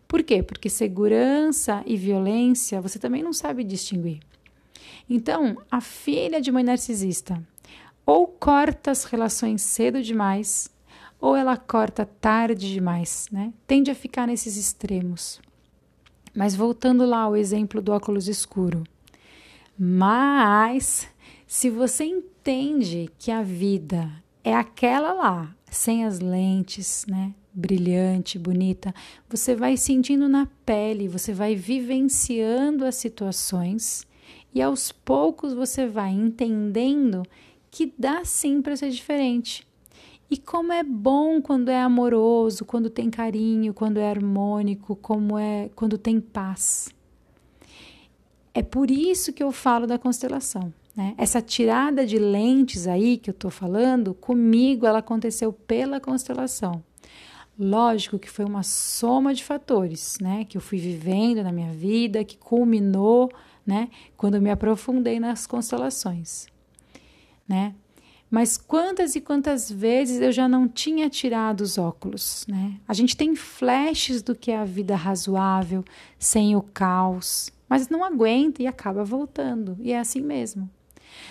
Por 0.06 0.22
quê? 0.22 0.42
Porque 0.42 0.68
segurança 0.68 1.82
e 1.86 1.96
violência 1.96 2.80
você 2.80 2.98
também 2.98 3.22
não 3.22 3.32
sabe 3.32 3.64
distinguir. 3.64 4.20
Então, 5.08 5.56
a 5.70 5.80
filha 5.80 6.40
de 6.40 6.50
mãe 6.50 6.64
narcisista 6.64 7.42
ou 8.06 8.26
corta 8.26 8.90
as 8.90 9.04
relações 9.04 9.62
cedo 9.62 10.02
demais, 10.02 10.70
ou 11.20 11.34
ela 11.34 11.56
corta 11.56 12.04
tarde 12.04 12.70
demais, 12.70 13.28
né? 13.32 13.52
Tende 13.66 13.90
a 13.90 13.94
ficar 13.94 14.26
nesses 14.26 14.56
extremos. 14.56 15.40
Mas 16.34 16.54
voltando 16.54 17.06
lá 17.06 17.20
ao 17.20 17.36
exemplo 17.36 17.80
do 17.80 17.92
óculos 17.92 18.28
escuro. 18.28 18.84
Mas 19.78 21.08
se 21.46 21.70
você 21.70 22.04
entende 22.04 23.08
que 23.18 23.30
a 23.30 23.42
vida 23.42 24.10
é 24.42 24.54
aquela 24.54 25.12
lá, 25.14 25.54
sem 25.70 26.04
as 26.04 26.20
lentes, 26.20 27.06
né? 27.08 27.34
Brilhante, 27.56 28.36
bonita, 28.36 28.92
você 29.28 29.54
vai 29.54 29.76
sentindo 29.76 30.28
na 30.28 30.48
pele, 30.66 31.06
você 31.06 31.32
vai 31.32 31.54
vivenciando 31.54 32.84
as 32.84 32.96
situações 32.96 34.04
e 34.52 34.60
aos 34.60 34.90
poucos 34.90 35.54
você 35.54 35.86
vai 35.86 36.10
entendendo 36.10 37.22
que 37.70 37.92
dá 37.96 38.24
sim 38.24 38.60
para 38.60 38.74
ser 38.74 38.90
diferente. 38.90 39.64
E 40.28 40.36
como 40.36 40.72
é 40.72 40.82
bom 40.82 41.40
quando 41.40 41.68
é 41.68 41.80
amoroso, 41.80 42.64
quando 42.64 42.90
tem 42.90 43.08
carinho, 43.08 43.72
quando 43.72 43.98
é 43.98 44.10
harmônico, 44.10 44.96
como 44.96 45.38
é 45.38 45.70
quando 45.76 45.96
tem 45.96 46.20
paz. 46.20 46.88
É 48.52 48.62
por 48.62 48.90
isso 48.90 49.32
que 49.32 49.42
eu 49.42 49.52
falo 49.52 49.86
da 49.86 49.96
constelação. 49.96 50.72
Né? 50.96 51.14
Essa 51.18 51.42
tirada 51.42 52.06
de 52.06 52.18
lentes 52.18 52.86
aí 52.88 53.16
que 53.16 53.30
eu 53.30 53.34
estou 53.34 53.50
falando, 53.50 54.14
comigo 54.14 54.86
ela 54.86 55.00
aconteceu 55.00 55.52
pela 55.52 56.00
constelação. 56.00 56.82
Lógico 57.58 58.18
que 58.18 58.30
foi 58.30 58.44
uma 58.44 58.62
soma 58.62 59.32
de 59.32 59.44
fatores, 59.44 60.18
né? 60.20 60.44
Que 60.44 60.56
eu 60.56 60.60
fui 60.60 60.78
vivendo 60.78 61.42
na 61.42 61.52
minha 61.52 61.72
vida, 61.72 62.24
que 62.24 62.36
culminou, 62.36 63.30
né? 63.66 63.88
Quando 64.16 64.34
eu 64.34 64.42
me 64.42 64.50
aprofundei 64.50 65.20
nas 65.20 65.46
constelações 65.46 66.46
né? 67.48 67.74
Mas 68.30 68.56
quantas 68.56 69.14
e 69.14 69.20
quantas 69.20 69.70
vezes 69.70 70.20
eu 70.20 70.32
já 70.32 70.48
não 70.48 70.66
tinha 70.66 71.08
tirado 71.08 71.60
os 71.60 71.78
óculos, 71.78 72.44
né? 72.48 72.80
A 72.88 72.92
gente 72.92 73.16
tem 73.16 73.36
flashes 73.36 74.22
do 74.22 74.34
que 74.34 74.50
é 74.50 74.56
a 74.56 74.64
vida 74.64 74.96
razoável, 74.96 75.84
sem 76.18 76.56
o 76.56 76.62
caos, 76.62 77.52
mas 77.68 77.88
não 77.88 78.02
aguenta 78.02 78.62
e 78.62 78.66
acaba 78.66 79.04
voltando, 79.04 79.76
e 79.80 79.92
é 79.92 79.98
assim 79.98 80.20
mesmo. 80.20 80.68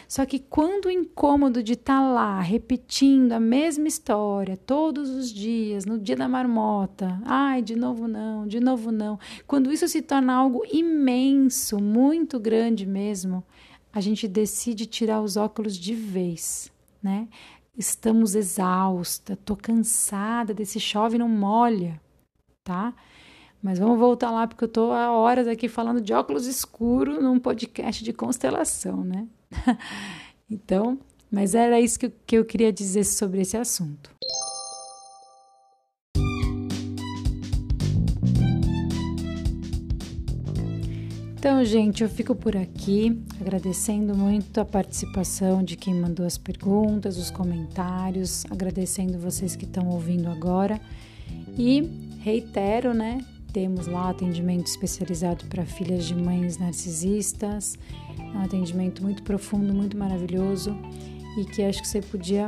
Só 0.08 0.26
que 0.26 0.40
quando 0.40 0.86
o 0.86 0.92
incômodo 0.92 1.64
de 1.64 1.74
estar 1.74 2.00
tá 2.00 2.10
lá 2.10 2.42
repetindo 2.42 3.32
a 3.34 3.40
mesma 3.40 3.88
história 3.88 4.58
todos 4.58 5.10
os 5.10 5.32
dias, 5.32 5.86
no 5.86 6.00
dia 6.00 6.16
da 6.16 6.28
marmota, 6.28 7.22
ai, 7.26 7.62
de 7.62 7.76
novo 7.76 8.08
não, 8.08 8.48
de 8.48 8.60
novo 8.60 8.92
não, 8.92 9.20
quando 9.48 9.72
isso 9.72 9.88
se 9.88 10.02
torna 10.02 10.34
algo 10.34 10.64
imenso, 10.72 11.80
muito 11.80 12.40
grande 12.40 12.86
mesmo, 12.86 13.44
a 13.92 14.02
gente 14.02 14.28
decide 14.28 14.86
tirar 14.86 15.22
os 15.22 15.38
óculos 15.38 15.78
de 15.78 15.94
vez, 15.94 16.72
né? 17.02 17.28
Estamos 17.78 18.36
exausta, 18.36 19.36
tô 19.36 19.56
cansada 19.56 20.54
desse 20.54 20.80
chove 20.80 21.18
não 21.18 21.30
molha, 21.30 22.00
tá? 22.64 22.94
Mas 23.64 23.80
vamos 23.80 23.98
voltar 23.98 24.30
lá 24.30 24.46
porque 24.46 24.66
eu 24.66 24.68
tô 24.68 24.92
há 24.92 25.10
horas 25.12 25.48
aqui 25.48 25.70
falando 25.70 26.02
de 26.02 26.14
óculos 26.14 26.46
escuro 26.46 27.22
num 27.22 27.40
podcast 27.40 28.04
de 28.04 28.12
constelação, 28.12 29.06
né? 29.06 29.26
então, 30.50 31.00
mas 31.32 31.56
era 31.56 31.80
isso 31.80 32.00
que 32.00 32.06
eu, 32.06 32.14
que 32.26 32.38
eu 32.38 32.46
queria 32.46 32.72
dizer 32.72 33.04
sobre 33.04 33.42
esse 33.42 33.58
assunto. 33.58 34.12
Então, 41.44 41.62
gente, 41.66 42.02
eu 42.02 42.08
fico 42.08 42.34
por 42.34 42.56
aqui 42.56 43.22
agradecendo 43.42 44.16
muito 44.16 44.62
a 44.62 44.64
participação 44.64 45.62
de 45.62 45.76
quem 45.76 45.94
mandou 45.94 46.26
as 46.26 46.38
perguntas, 46.38 47.18
os 47.18 47.30
comentários, 47.30 48.46
agradecendo 48.50 49.20
vocês 49.20 49.54
que 49.54 49.66
estão 49.66 49.90
ouvindo 49.90 50.30
agora 50.30 50.80
e 51.58 51.82
reitero, 52.22 52.94
né? 52.94 53.20
Temos 53.52 53.88
lá 53.88 54.10
atendimento 54.10 54.68
especializado 54.68 55.46
para 55.48 55.66
filhas 55.66 56.06
de 56.06 56.16
mães 56.16 56.58
narcisistas, 56.58 57.78
um 58.34 58.42
atendimento 58.42 59.04
muito 59.04 59.24
profundo, 59.24 59.74
muito 59.74 59.98
maravilhoso 59.98 60.76
e 61.38 61.46
que 61.46 61.64
acho 61.64 61.82
que 61.82 61.88
você 61.88 62.02
podia 62.02 62.48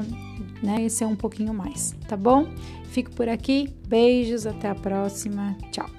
né, 0.62 0.88
ser 0.90 1.06
é 1.06 1.08
um 1.08 1.16
pouquinho 1.16 1.54
mais, 1.54 1.96
tá 2.08 2.16
bom? 2.16 2.48
Fico 2.86 3.12
por 3.12 3.28
aqui, 3.28 3.74
beijos, 3.88 4.46
até 4.46 4.70
a 4.70 4.76
próxima, 4.76 5.56
tchau! 5.72 5.90